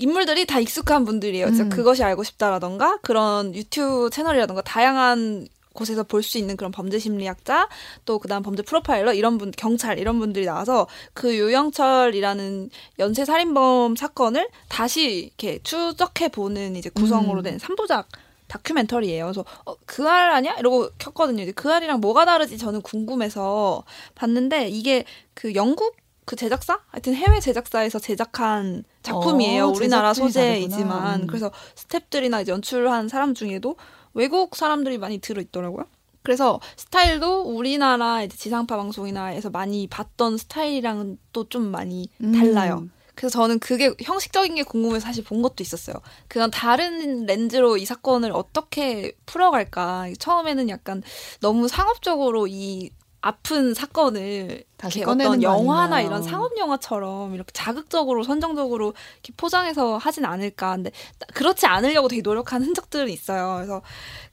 인물들이 0.00 0.46
다 0.46 0.58
익숙한 0.58 1.04
분들이에요. 1.04 1.46
음. 1.46 1.68
그것이 1.68 2.02
알고 2.02 2.24
싶다라던가 2.24 2.98
그런 3.02 3.54
유튜브 3.54 4.10
채널이라던가 4.10 4.62
다양한 4.62 5.46
곳에서 5.72 6.02
볼 6.02 6.22
수 6.22 6.36
있는 6.36 6.56
그런 6.56 6.72
범죄 6.72 6.98
심리학자 6.98 7.68
또 8.04 8.18
그다음 8.18 8.42
범죄 8.42 8.62
프로파일러 8.62 9.14
이런 9.14 9.38
분 9.38 9.52
경찰 9.56 9.98
이런 9.98 10.18
분들이 10.18 10.44
나와서 10.44 10.86
그 11.14 11.34
유영철이라는 11.34 12.70
연쇄 12.98 13.24
살인범 13.24 13.94
사건을 13.96 14.48
다시 14.68 15.32
이렇게 15.38 15.60
추적해 15.62 16.28
보는 16.28 16.76
이제 16.76 16.90
구성으로 16.90 17.40
음. 17.40 17.42
된 17.44 17.58
삼부작 17.58 18.08
다큐멘터리예요. 18.48 19.26
그래서 19.26 19.44
어, 19.64 19.74
그알 19.86 20.30
아니야? 20.32 20.54
이러고 20.58 20.90
켰거든요. 20.98 21.42
이제 21.44 21.52
그 21.52 21.72
알이랑 21.72 22.00
뭐가 22.00 22.24
다르지 22.24 22.58
저는 22.58 22.82
궁금해서 22.82 23.84
봤는데 24.16 24.68
이게 24.68 25.04
그 25.34 25.54
영국 25.54 25.96
그 26.24 26.36
제작사? 26.36 26.80
하여튼 26.88 27.14
해외 27.14 27.40
제작사에서 27.40 27.98
제작한 27.98 28.84
작품이에요. 29.02 29.66
어, 29.66 29.68
우리나라 29.68 30.14
소재이지만. 30.14 31.22
음. 31.22 31.26
그래서 31.26 31.50
스탭들이나 31.74 32.42
이제 32.42 32.52
연출한 32.52 33.08
사람 33.08 33.34
중에도 33.34 33.76
외국 34.14 34.56
사람들이 34.56 34.98
많이 34.98 35.18
들어 35.18 35.40
있더라고요. 35.40 35.86
그래서 36.22 36.60
스타일도 36.76 37.42
우리나라 37.42 38.22
이제 38.22 38.36
지상파 38.36 38.76
방송이나에서 38.76 39.50
많이 39.50 39.86
봤던 39.86 40.36
스타일이랑은 40.36 41.18
또좀 41.32 41.70
많이 41.70 42.08
달라요. 42.20 42.80
음. 42.82 42.92
그래서 43.14 43.38
저는 43.38 43.58
그게 43.58 43.92
형식적인 44.00 44.54
게 44.54 44.62
궁금해서 44.62 45.04
사실 45.04 45.22
본 45.24 45.42
것도 45.42 45.56
있었어요. 45.60 45.96
그런 46.28 46.50
다른 46.50 47.26
렌즈로 47.26 47.76
이 47.76 47.84
사건을 47.84 48.32
어떻게 48.32 49.12
풀어갈까. 49.26 50.08
처음에는 50.18 50.70
약간 50.70 51.02
너무 51.40 51.68
상업적으로 51.68 52.46
이 52.46 52.90
아픈 53.22 53.74
사건을 53.74 54.64
다시 54.76 55.00
이렇게 55.00 55.24
어떤 55.24 55.40
거 55.40 55.42
영화나 55.42 55.96
아니냐. 55.96 56.08
이런 56.08 56.22
상업 56.22 56.56
영화처럼 56.56 57.34
이렇게 57.34 57.50
자극적으로 57.52 58.22
선정적으로 58.22 58.94
이렇게 59.14 59.32
포장해서 59.36 59.98
하진 59.98 60.24
않을까. 60.24 60.74
근데 60.76 60.90
그렇지 61.34 61.66
않으려고 61.66 62.08
되게 62.08 62.22
노력한 62.22 62.62
흔적들은 62.62 63.08
있어요. 63.10 63.56
그래서 63.56 63.82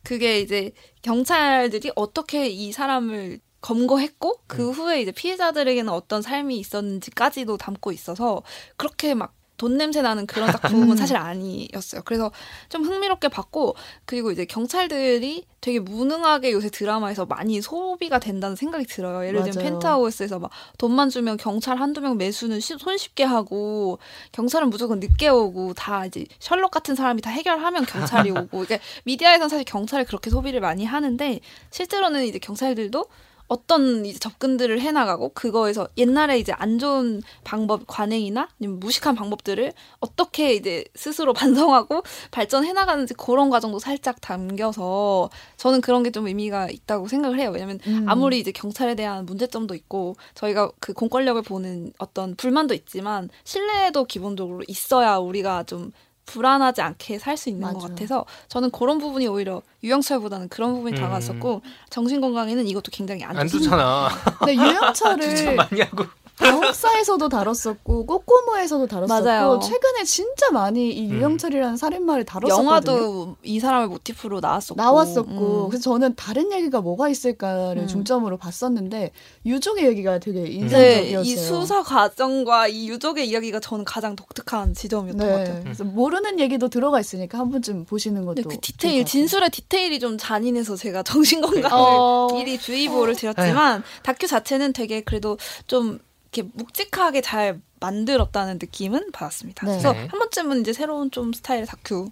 그게 0.04 0.40
이제 0.40 0.72
경찰들이 1.02 1.92
어떻게 1.96 2.48
이 2.48 2.72
사람을 2.72 3.40
검거했고 3.60 4.42
그 4.48 4.72
후에 4.72 5.02
이제 5.02 5.12
피해자들에게는 5.12 5.92
어떤 5.92 6.22
삶이 6.22 6.58
있었는지까지도 6.58 7.58
담고 7.58 7.92
있어서 7.92 8.44
그렇게 8.78 9.14
막 9.14 9.34
돈 9.58 9.78
냄새 9.78 10.02
나는 10.02 10.26
그런 10.28 10.52
작품은 10.52 10.92
음. 10.92 10.96
사실 10.98 11.18
아니었어요. 11.18 12.02
그래서 12.06 12.32
좀 12.70 12.84
흥미롭게 12.86 13.28
봤고 13.30 13.76
그리고 14.06 14.32
이제 14.32 14.46
경찰들이 14.46 15.46
되게 15.60 15.80
무능하게 15.80 16.52
요새 16.52 16.70
드라마에서 16.70 17.26
많이 17.26 17.62
소비가 17.62 18.20
된다는 18.20 18.56
생각이 18.56 18.86
들어요. 18.86 19.26
예를 19.28 19.44
들면 19.44 19.56
맞아요. 19.56 19.70
펜트하우스에서 19.74 20.40
막 20.40 20.52
돈만 20.78 21.10
주면 21.10 21.38
경찰 21.38 21.78
한두 21.80 22.00
명 22.02 22.18
매수는 22.18 22.60
쉬- 22.60 22.78
손쉽게 22.78 23.24
하고 23.24 24.00
경찰은 24.32 24.70
무조건 24.70 25.00
늦게 25.00 25.28
오고 25.30 25.74
다 25.74 26.06
이제 26.06 26.26
셜록 26.40 26.72
같은 26.72 26.96
사람이 26.96 27.22
다 27.22 27.32
해결하면 27.32 27.86
경찰이 27.86 28.30
오고 28.32 28.64
이게 28.64 28.80
미디어에서는 29.06 29.50
사실 29.50 29.66
경찰을 29.66 30.06
그렇게 30.06 30.30
소비를 30.30 30.62
많이 30.62 30.86
하는데 30.86 31.40
실제로는 31.72 32.26
이제 32.26 32.38
경찰들도 32.40 33.06
어떤 33.48 34.06
이제 34.06 34.20
접근들을 34.20 34.82
해나가고 34.82 35.30
그거에서 35.30 35.88
옛날에 35.98 36.40
이제 36.40 36.52
안 36.58 36.78
좋은 36.78 37.22
방법 37.46 37.88
관행이나 37.88 38.50
무식한 38.58 39.16
방법들을 39.16 39.72
어떻게 40.02 40.54
이제 40.54 40.84
스스로 40.96 41.32
반성하고 41.34 42.04
발전해 42.32 42.74
나가는지 42.74 43.14
그런 43.14 43.50
과정도 43.50 43.80
살짝 43.80 44.20
담겨서 44.20 45.30
저는 45.56 45.80
그런 45.82 46.04
게 46.04 46.12
좀 46.18 46.26
의미가 46.28 46.70
있다고 46.72 47.08
생각을 47.08 47.40
해요. 47.40 47.52
왜냐면 47.54 47.80
음. 47.86 48.06
아무리 48.10 48.40
이제 48.40 48.52
경찰에 48.52 48.96
대한 48.96 49.26
문제점도 49.28 49.76
있고 49.76 50.16
저희가 50.34 50.72
그 50.80 50.94
공권력을 50.94 51.40
보는 51.44 51.94
어떤 52.00 52.36
불만도 52.36 52.74
있지만 52.74 53.30
신뢰도 53.44 54.06
기본적으로 54.06 54.64
있어야 54.68 55.18
우리가 55.18 55.64
좀 55.64 55.92
불안하지 56.28 56.82
않게 56.82 57.18
살 57.18 57.38
수 57.38 57.50
있는 57.50 57.68
것 57.74 57.74
맞아. 57.76 57.88
같아서 57.88 58.26
저는 58.50 58.70
그런 58.72 59.00
부분이 59.00 59.28
오히려 59.28 59.62
유영철보다는 59.84 60.50
그런 60.50 60.74
부분이 60.76 60.96
음. 60.96 61.02
다가왔었고 61.02 61.62
정신 61.90 62.22
건강에는 62.22 62.68
이것도 62.68 62.92
굉장히 62.92 63.24
안, 63.24 63.36
안. 63.38 63.48
좋잖아. 63.48 64.10
근데 64.40 64.54
진짜 64.54 64.70
유영철을 64.72 65.56
많이 65.56 65.82
하고. 65.82 66.06
병사에서도 66.38 67.30
다뤘었고 67.30 68.06
꼬꼬무에서도 68.06 68.88
다뤘었고 68.88 69.24
맞아요. 69.24 69.60
최근에 69.60 70.04
진짜 70.04 70.52
많이 70.52 70.92
이 70.92 71.08
음. 71.08 71.12
유영철이라는 71.16 71.78
살인마를 71.78 72.26
다뤘었거든요. 72.26 72.68
영화도 72.68 73.36
이 73.44 73.60
사람을 73.60 73.88
모티프로 73.88 74.40
나왔었고 74.40 74.82
나왔었고 74.82 75.66
음. 75.66 75.70
그래서 75.70 75.84
저는 75.84 76.16
다른 76.16 76.52
얘기가 76.52 76.82
뭐가 76.82 77.10
있을까를 77.10 77.84
음. 77.84 77.88
중점으로 77.88 78.38
봤었는데 78.38 79.12
유족의 79.46 79.86
얘기가 79.88 80.20
되게 80.20 80.42
네, 80.44 80.50
인상적이었어요. 80.52 81.22
이 81.22 81.36
수사 81.36 81.84
과정과 81.84 82.68
이 82.68 82.90
유족의 82.90 83.28
이야기가 83.28 83.60
저는 83.60 83.84
가장 83.86 84.16
독특한 84.16 84.74
지점이었던 84.74 85.18
것 85.20 85.26
네, 85.36 85.44
같아요. 85.44 85.64
그래서 85.64 85.84
모르는 85.84 86.40
얘기도 86.40 86.70
들어가 86.70 87.00
있으니까 87.00 87.40
한 87.40 87.50
번쯤 87.52 87.86
보시는 87.86 88.26
것도 88.26 88.44
근데 88.44 88.56
그 88.56 88.62
디테일 88.62 89.04
것. 89.04 89.10
진술의 89.10 89.50
디테일이 89.50 90.00
좀 90.00 90.18
잔인해서 90.18 90.76
제가 90.76 91.04
정신 91.04 91.42
건강을 91.42 91.70
어, 91.72 92.28
미리 92.34 92.58
주의보를 92.60 93.16
드렸지만 93.16 93.84
다큐 94.04 94.28
자체는 94.28 94.74
되게 94.74 95.02
그래도 95.02 95.38
좀 95.66 96.00
이렇게 96.38 96.50
묵직하게 96.54 97.22
잘 97.22 97.60
만들었다는 97.80 98.60
느낌은 98.62 99.12
받았습니다. 99.12 99.66
네. 99.66 99.72
그래서 99.72 99.94
네. 99.94 100.08
한 100.08 100.20
번쯤은 100.20 100.62
이제 100.62 100.74
새로운 100.74 101.12
좀 101.12 101.34
스타일의 101.34 101.66
다큐 101.66 102.12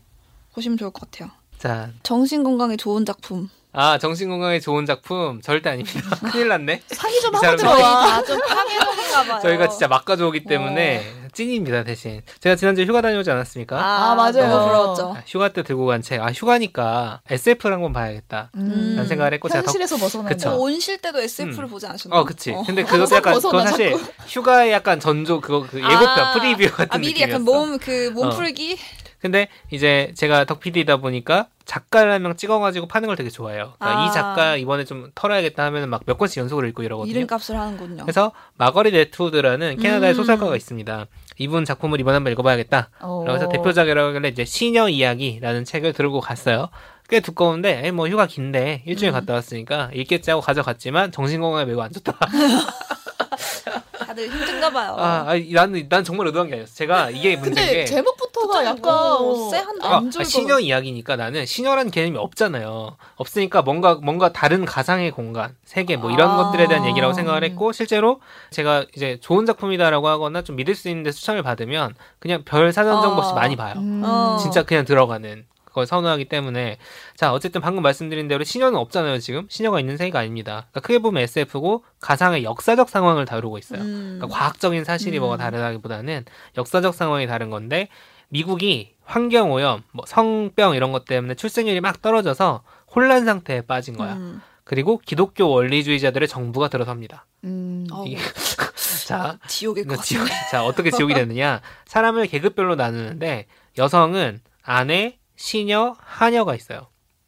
보시면 0.54 0.78
좋을 0.78 0.92
것 0.92 1.10
같아요. 1.10 1.30
자, 1.60 1.92
정신 2.04 2.44
건강에 2.44 2.76
좋은 2.76 3.06
작품. 3.06 3.50
아 3.72 3.98
정신 3.98 4.30
건강에 4.30 4.60
좋은 4.60 4.86
작품 4.86 5.42
절대 5.42 5.70
아닙니다. 5.70 6.00
큰일 6.32 6.48
났네. 6.48 6.82
상의 6.88 7.20
좀이 7.22 7.36
하고 7.36 7.58
들어와. 7.58 8.06
다좀 8.08 8.40
파괴적인 8.40 8.96
찐인가 8.96 9.24
봐요. 9.26 9.40
저희가 9.42 9.68
진짜 9.70 9.88
막 9.88 10.06
가져오기 10.06 10.46
때문에 10.46 11.04
찐입니다 11.36 11.84
대신. 11.84 12.22
제가 12.40 12.56
지난주에 12.56 12.86
휴가 12.86 13.02
다녀오지 13.02 13.30
않았습니까? 13.30 13.78
아, 13.78 14.12
아, 14.12 14.16
맞아요. 14.16 14.48
너무 14.48 14.66
부러웠죠. 14.66 15.14
아, 15.18 15.24
휴가 15.28 15.50
때 15.50 15.62
들고 15.64 15.86
간 15.86 16.02
책. 16.02 16.22
아 16.22 16.32
휴가니까 16.32 17.22
SF를 17.30 17.76
한번 17.76 17.94
봐야겠다. 17.94 18.50
음. 18.56 18.94
라는 18.96 19.08
생각을 19.08 19.34
했고. 19.34 19.50
현실에서 19.50 19.98
벗어나는 19.98 20.30
그쵸. 20.32 20.50
저 20.50 20.56
온실 20.56 20.98
때도 20.98 21.20
SF를 21.20 21.66
음. 21.66 21.70
보지 21.70 21.86
않으셨나요? 21.86 22.22
어, 22.22 22.24
그치. 22.24 22.56
근데 22.66 22.84
그것도 22.84 23.16
약간, 23.18 23.34
벗어나, 23.34 23.66
사실 23.68 23.94
휴가의 24.28 24.72
약간 24.72 25.00
전조, 25.00 25.42
그거, 25.42 25.68
그 25.70 25.78
예고편, 25.78 26.08
아, 26.20 26.34
프리뷰 26.34 26.72
같은 26.72 26.88
아, 26.92 26.98
미리 26.98 27.12
느낌이었어. 27.12 27.30
약간 27.32 27.44
몸, 27.44 27.78
그, 27.78 28.08
어. 28.08 28.12
몸풀기? 28.12 28.78
근데 29.26 29.48
이제 29.72 30.12
제가 30.16 30.46
덕PD이다 30.46 30.98
보니까 30.98 31.48
작가를 31.66 32.12
한 32.12 32.22
명 32.22 32.36
찍어가지고 32.36 32.88
파는 32.88 33.08
걸 33.08 33.16
되게 33.16 33.32
좋아해요. 33.32 33.74
그러니까 33.80 34.04
아. 34.04 34.06
이 34.06 34.12
작가 34.14 34.56
이번에 34.56 34.86
좀 34.86 35.10
털어야겠다 35.16 35.64
하면 35.66 35.90
막 35.90 36.04
몇 36.06 36.20
권씩 36.20 36.38
연속으로 36.42 36.68
읽고 36.68 36.84
이러거든요. 36.84 37.12
이름값을 37.12 37.58
하는군요. 37.60 38.04
그래서 38.04 38.32
마거릿 38.58 38.92
애트우드라는 38.92 39.78
캐나다의 39.78 40.14
음. 40.14 40.16
소설가가 40.16 40.56
있습니다. 40.56 41.08
이분 41.40 41.66
작품을 41.66 42.00
이번에 42.00 42.14
한번 42.16 42.32
읽어봐야겠다. 42.34 42.90
어. 43.02 43.24
그래서 43.26 43.50
대표작이라고 43.50 44.10
하길래 44.10 44.28
이제 44.30 44.46
시녀 44.46 44.88
이야기라는 44.88 45.66
책을 45.66 45.94
들고 45.94 46.20
갔어요. 46.22 46.70
꽤 47.10 47.20
두꺼운데, 47.20 47.82
에이, 47.86 47.92
뭐 47.92 48.08
휴가 48.08 48.26
긴데 48.28 48.84
일주일 48.86 49.12
음. 49.12 49.14
갔다 49.14 49.34
왔으니까 49.34 49.90
읽겠지 49.94 50.30
하고 50.30 50.42
가져갔지만 50.42 51.12
정신 51.12 51.42
건강에 51.42 51.66
매우 51.66 51.80
안 51.82 51.92
좋다. 51.92 52.18
다들 53.98 54.30
힘든가 54.30 54.70
봐요. 54.70 54.96
아, 54.98 55.26
아니, 55.28 55.52
난, 55.52 55.88
난 55.90 56.04
정말 56.04 56.28
의도한 56.28 56.48
게 56.50 56.56
아니었어. 56.56 56.74
제가 56.76 57.10
이게 57.10 57.36
문제인 57.36 57.68
근데 57.68 57.74
게. 57.80 57.86
제목부터가 57.86 58.66
약간 58.66 58.82
뭐, 58.84 59.48
어, 59.48 59.50
쎄한데? 59.50 59.88
아, 59.88 59.98
안 59.98 60.12
좋을 60.12 60.22
아, 60.22 60.24
것 60.24 60.30
시녀 60.30 60.60
이야기니까 60.60 61.16
나는 61.16 61.46
시녀라는 61.46 61.92
개념이 61.92 62.18
없잖아요. 62.18 62.98
없으니까 63.16 63.62
뭔가 63.62 63.96
뭔가 63.96 64.32
다른 64.34 64.66
가상의 64.66 65.12
공간, 65.12 65.56
세계 65.66 65.98
뭐 65.98 66.12
이런 66.12 66.30
아. 66.32 66.38
것들에 66.38 66.68
대한 66.68 66.86
얘기라고 66.86 67.14
생각을 67.14 67.44
했고 67.44 67.72
실제로 67.72 68.20
제가 68.52 68.86
이제 68.96 69.20
좋은 69.22 69.46
작품이다라고 69.46 70.08
하거나 70.08 70.42
좀 70.42 70.56
믿을 70.56 70.76
수 70.76 70.90
있는데 70.90 71.12
추천을 71.12 71.44
받으면 71.44 71.96
그냥 72.20 72.44
별 72.46 72.72
사전 72.74 73.02
정보 73.02 73.22
없이 73.22 73.32
어. 73.32 73.36
많이 73.36 73.56
봐요. 73.56 73.74
음. 73.78 74.02
어. 74.06 74.38
진짜 74.42 74.64
그냥 74.64 74.86
들어가는 74.86 75.46
그걸 75.76 75.86
선호하기 75.86 76.26
때문에 76.26 76.78
자 77.18 77.34
어쨌든 77.34 77.60
방금 77.60 77.84
말씀드린 77.84 78.30
대로 78.30 78.46
시녀는 78.46 78.80
없잖아요 78.80 79.20
지금 79.20 79.46
시녀가 79.50 79.82
있는 79.82 79.98
세계가 79.98 80.20
아닙니다. 80.20 80.68
그러니까 80.72 80.80
크게 80.80 81.00
보면 81.00 81.22
SF고 81.24 81.84
가상의 82.00 82.46
역사적 82.46 82.90
상황을 82.90 83.26
다루고 83.26 83.58
있어요. 83.58 83.82
음. 83.82 84.16
그러니까 84.18 84.28
과학적인 84.28 84.86
사실이 84.86 85.18
음. 85.18 85.20
뭐가 85.20 85.36
다르다기보다는 85.36 86.24
역사적 86.58 86.96
상황이 86.96 87.28
다른 87.28 87.50
건데 87.50 87.90
미국이 88.30 88.96
환경 89.04 89.52
오염, 89.52 89.84
뭐 89.92 90.06
성병 90.08 90.76
이런 90.76 90.94
것 90.94 91.04
때문에 91.04 91.36
출생률이 91.36 91.82
막 91.82 92.02
떨어져서 92.02 92.64
혼란 92.96 93.26
상태에 93.26 93.60
빠진 93.60 93.98
거야. 93.98 94.14
음. 94.14 94.42
그리고 94.64 95.02
기독교 95.06 95.50
원리주의자들의 95.50 96.26
정부가 96.30 96.70
들어섭니다. 96.70 97.26
음. 97.44 97.86
이게 98.08 98.16
자, 99.08 99.38
지옥일 99.48 99.88
것 99.88 99.96
이거 99.96 100.04
지옥. 100.04 100.28
자 100.50 100.64
어떻게 100.64 100.90
지옥이 100.90 101.14
되느냐? 101.14 101.60
사람을 101.86 102.28
계급별로 102.28 102.76
나누는데 102.76 103.48
여성은 103.78 104.40
아내, 104.64 105.20
시녀, 105.36 105.96
하녀가 106.00 106.56
있어요. 106.56 106.88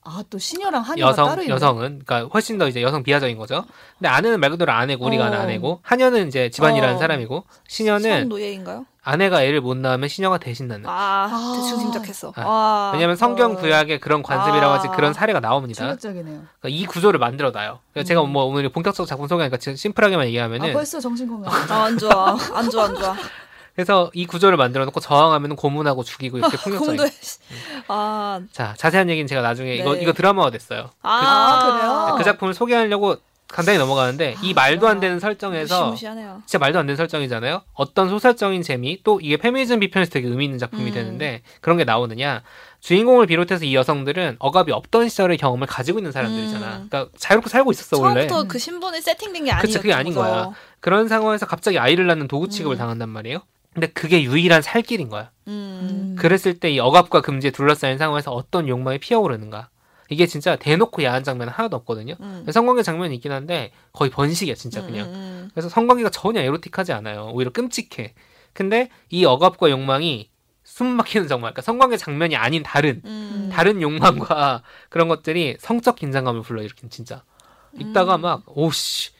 아, 0.09 0.23
또 0.29 0.37
시녀랑 0.37 0.83
하녀가 0.83 1.11
따로 1.13 1.29
여성 1.29 1.41
있네. 1.43 1.53
여성은 1.53 2.01
그러니까 2.05 2.29
훨씬 2.33 2.57
더 2.57 2.69
이제 2.69 2.81
여성 2.81 3.03
비하적인 3.03 3.37
거죠. 3.37 3.65
근데 3.97 4.07
아내는 4.07 4.39
말 4.39 4.49
그대로 4.51 4.71
아내고 4.71 5.05
우리가 5.05 5.25
어. 5.25 5.33
아내고 5.33 5.79
하녀는 5.81 6.29
이제 6.29 6.49
집안이라는 6.49 6.95
어. 6.95 6.97
사람이고 6.97 7.43
시녀는 7.67 8.21
성노예인가요? 8.21 8.85
아내가 9.03 9.43
애를 9.43 9.59
못 9.59 9.75
낳으면 9.75 10.07
시녀가 10.07 10.37
대신 10.37 10.69
낳는. 10.69 10.85
아, 10.87 11.27
아. 11.29 11.53
대충 11.57 11.79
짐작했어. 11.79 12.31
아, 12.37 12.41
아. 12.41 12.91
왜냐하면 12.93 13.17
성경 13.17 13.51
어. 13.51 13.55
구약에 13.55 13.99
그런 13.99 14.23
관습이라고 14.23 14.73
하지 14.73 14.87
아. 14.87 14.91
그런 14.91 15.11
사례가 15.11 15.41
나옵니다. 15.41 15.83
충격적이네요. 15.83 16.43
그러니까 16.59 16.69
이 16.69 16.85
구조를 16.85 17.19
만들어 17.19 17.51
놔요. 17.51 17.79
제가 18.05 18.21
음. 18.23 18.31
뭐 18.31 18.45
오늘 18.45 18.69
본격적 18.69 19.07
작품 19.07 19.27
소개하니까 19.27 19.57
심플하게만 19.75 20.27
얘기하면은 20.27 20.69
아, 20.69 20.73
벌써 20.73 21.01
정신 21.01 21.27
건강. 21.27 21.53
아, 21.53 21.83
안 21.83 21.97
좋아. 21.97 22.37
안 22.53 22.69
좋아, 22.69 22.85
안 22.85 22.95
좋아. 22.95 23.13
그래서 23.77 24.09
이 24.15 24.25
구조를 24.25 24.57
만들어 24.57 24.85
놓고 24.85 24.99
저항하면 24.99 25.55
고문하고 25.55 26.03
죽이고 26.03 26.39
이렇게 26.39 26.57
폭력적인. 26.57 26.97
공도 26.97 27.13
아, 27.87 28.41
자 28.51 28.73
자세한 28.75 29.07
얘기는 29.07 29.27
제가 29.27 29.43
나중에 29.43 29.75
이거 29.75 29.93
네. 29.93 30.01
이거 30.01 30.13
드라마화 30.13 30.49
됐어요. 30.49 30.89
아, 31.03 31.61
그 31.63 31.77
래요? 31.77 32.15
그 32.17 32.23
작품을 32.23 32.55
소개하려고 32.55 33.17
간단히 33.47 33.77
넘어가는데 33.77 34.35
이 34.41 34.55
말도 34.55 34.87
안 34.87 34.99
되는 34.99 35.19
설정에서 35.19 35.91
무시무시하네요. 35.91 36.41
진짜 36.47 36.57
말도 36.57 36.79
안 36.79 36.87
되는 36.87 36.97
설정이잖아요. 36.97 37.61
어떤 37.75 38.09
소설적인 38.09 38.63
재미 38.63 38.99
또 39.03 39.19
이게 39.21 39.37
페미니즘 39.37 39.79
비편에서 39.79 40.09
되게 40.09 40.27
의미 40.27 40.45
있는 40.45 40.57
작품이 40.57 40.89
음. 40.89 40.93
되는데 40.93 41.43
그런 41.61 41.77
게 41.77 41.83
나오느냐 41.83 42.41
주인공을 42.79 43.27
비롯해서 43.27 43.63
이 43.63 43.75
여성들은 43.75 44.37
억압이 44.39 44.71
없던 44.71 45.07
시절의 45.09 45.37
경험을 45.37 45.67
가지고 45.67 45.99
있는 45.99 46.11
사람들이잖아. 46.11 46.77
음. 46.77 46.87
그러니까 46.89 47.11
자유롭게 47.15 47.51
살고 47.51 47.69
있었어 47.69 48.01
원래. 48.01 48.25
처음부터 48.27 48.47
그 48.51 48.57
신분이 48.57 49.01
세팅된 49.01 49.45
게 49.45 49.51
아니었죠. 49.51 49.81
그게 49.81 49.93
아닌 49.93 50.15
거야. 50.15 50.49
그런 50.79 51.07
상황에서 51.07 51.45
갑자기 51.45 51.77
아이를 51.77 52.07
낳는 52.07 52.27
도구 52.27 52.49
취급을 52.49 52.75
음. 52.75 52.79
당한단 52.79 53.09
말이에요. 53.09 53.43
근데 53.77 53.85
그게 53.93 54.23
유일한 54.23 54.63
살 54.63 54.81
길인 54.81 55.07
거야. 55.07 55.29
음. 55.47 56.15
그랬을 56.17 56.59
때 56.59 56.71
이 56.71 56.79
억압과 56.79 57.21
금지에 57.21 57.51
둘러싸인 57.51 57.99
상황에서 57.99 58.31
어떤 58.31 58.67
욕망이 58.67 58.97
피어오르는가. 58.97 59.69
이게 60.09 60.25
진짜 60.25 60.55
대놓고 60.55 61.03
야한 61.03 61.23
장면은 61.23 61.53
하나도 61.53 61.77
없거든요. 61.77 62.15
음. 62.19 62.43
성관계 62.51 62.81
장면이 62.81 63.13
있긴 63.17 63.31
한데 63.31 63.71
거의 63.93 64.09
번식이야 64.09 64.55
진짜 64.55 64.81
그냥. 64.81 65.09
음, 65.09 65.13
음, 65.13 65.49
그래서 65.53 65.69
성관계가 65.69 66.09
전혀 66.09 66.41
에로틱하지 66.41 66.91
않아요. 66.93 67.29
오히려 67.33 67.51
끔찍해. 67.51 68.15
근데 68.53 68.89
이 69.11 69.25
억압과 69.25 69.69
욕망이 69.69 70.31
숨 70.63 70.87
막히는 70.87 71.27
정말 71.27 71.51
그러니까 71.53 71.61
성관계 71.61 71.97
장면이 71.97 72.35
아닌 72.35 72.63
다른 72.63 73.03
음. 73.05 73.49
다른 73.53 73.79
욕망과 73.79 74.63
그런 74.89 75.07
것들이 75.07 75.57
성적 75.59 75.97
긴장감을 75.97 76.41
불러일으킨 76.41 76.89
진짜. 76.89 77.21
읽다가 77.79 78.15
음. 78.15 78.21
막 78.21 78.41
오씨 78.47 79.11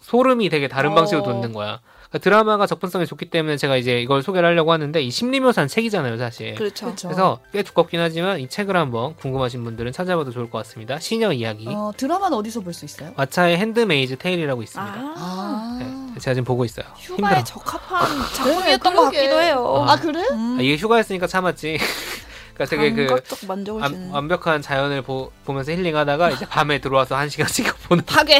소름이 0.00 0.50
되게 0.50 0.68
다른 0.68 0.94
방식으로 0.94 1.22
어. 1.24 1.32
돋는 1.32 1.54
거야. 1.54 1.80
그러니까 2.12 2.18
드라마가 2.18 2.66
접근성이 2.66 3.06
좋기 3.06 3.30
때문에 3.30 3.56
제가 3.56 3.76
이제 3.78 4.02
이걸 4.02 4.22
소개를 4.22 4.46
하려고 4.50 4.70
하는데 4.70 5.00
이 5.00 5.10
심리묘사는 5.10 5.66
책이잖아요, 5.66 6.18
사실. 6.18 6.54
그렇죠. 6.56 6.84
그렇죠. 6.86 7.08
그래서 7.08 7.40
꽤 7.54 7.62
두껍긴 7.62 8.00
하지만 8.00 8.38
이 8.38 8.48
책을 8.48 8.76
한번 8.76 9.16
궁금하신 9.16 9.64
분들은 9.64 9.92
찾아봐도 9.92 10.30
좋을 10.30 10.50
것 10.50 10.58
같습니다. 10.58 10.98
시녀 10.98 11.32
이야기. 11.32 11.66
어, 11.68 11.90
드라마는 11.96 12.36
어디서 12.36 12.60
볼 12.60 12.74
수 12.74 12.84
있어요? 12.84 13.14
왓챠의 13.14 13.56
핸드메이즈 13.56 14.16
테일이라고 14.18 14.62
있습니다. 14.62 14.92
아, 14.94 15.14
아. 15.16 15.78
네, 16.14 16.20
제가 16.20 16.34
지금 16.34 16.44
보고 16.44 16.64
있어요. 16.66 16.84
휴가에 16.98 17.38
힘들어. 17.38 17.44
적합한 17.44 18.18
네, 18.18 18.34
작품이었던 18.34 18.94
것. 18.94 19.02
같기도 19.04 19.40
해요. 19.40 19.84
아, 19.88 19.96
그래? 19.96 20.22
음. 20.32 20.56
아, 20.58 20.62
이게 20.62 20.76
휴가였으니까 20.76 21.26
참았지. 21.26 21.78
그러니까 22.54 22.76
되게 22.76 22.92
그 22.92 23.22
주는 23.24 24.10
완벽한 24.10 24.60
자연을 24.60 25.00
보, 25.00 25.32
보면서 25.46 25.72
힐링하다가 25.72 26.30
이제 26.32 26.44
밤에 26.44 26.78
들어와서 26.80 27.16
한 27.16 27.30
시간씩 27.30 27.66
보는. 27.88 28.04
파괴. 28.04 28.36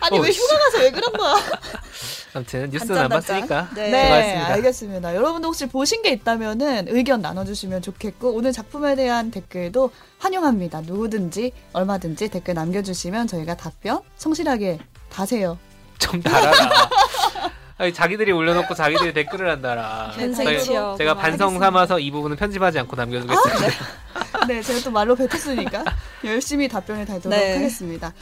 아니, 0.00 0.18
어, 0.18 0.22
왜 0.22 0.30
휴가 0.30 0.58
가서 0.58 0.78
왜 0.78 0.90
그런 0.90 1.12
거야? 1.12 1.34
아무튼 2.34 2.68
뉴스는 2.70 2.98
안 2.98 3.08
봤으니까. 3.08 3.68
네. 3.74 3.90
네. 3.90 4.36
알겠습니다. 4.36 5.14
여러분도 5.14 5.48
혹시 5.48 5.66
보신 5.66 6.02
게 6.02 6.10
있다면은 6.10 6.86
의견 6.88 7.20
나눠주시면 7.20 7.82
좋겠고 7.82 8.30
오늘 8.32 8.52
작품에 8.52 8.94
대한 8.96 9.30
댓글도 9.30 9.90
환영합니다. 10.18 10.82
누구든지 10.82 11.52
얼마든지 11.72 12.28
댓글 12.28 12.54
남겨주시면 12.54 13.26
저희가 13.26 13.56
답변 13.56 14.00
성실하게 14.16 14.78
다세요. 15.10 15.58
좀 15.98 16.22
달아라. 16.22 16.88
아니, 17.80 17.92
자기들이 17.94 18.32
올려놓고 18.32 18.74
자기들이 18.74 19.12
댓글을 19.12 19.48
한다라. 19.50 20.12
저희- 20.34 20.60
취업. 20.64 20.98
제가 20.98 21.14
뭐 21.14 21.22
반성. 21.22 21.60
삼아서 21.60 22.00
이 22.00 22.10
부분은 22.10 22.36
편집하지 22.36 22.76
않고 22.80 22.96
남겨두겠습니다. 22.96 24.46
네, 24.48 24.60
제가 24.62 24.80
또 24.80 24.90
말로 24.90 25.14
뱉었으니까 25.14 25.84
열심히 26.24 26.66
답변을 26.66 27.06
달도록 27.06 27.38
네. 27.38 27.54
하겠습니다. 27.54 28.12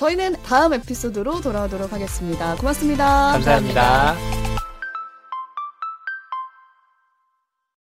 저희는 0.00 0.36
다음 0.46 0.72
에피소드로 0.72 1.42
돌아오도록 1.42 1.92
하겠습니다. 1.92 2.56
고맙습니다. 2.56 3.32
감사합니다. 3.32 4.49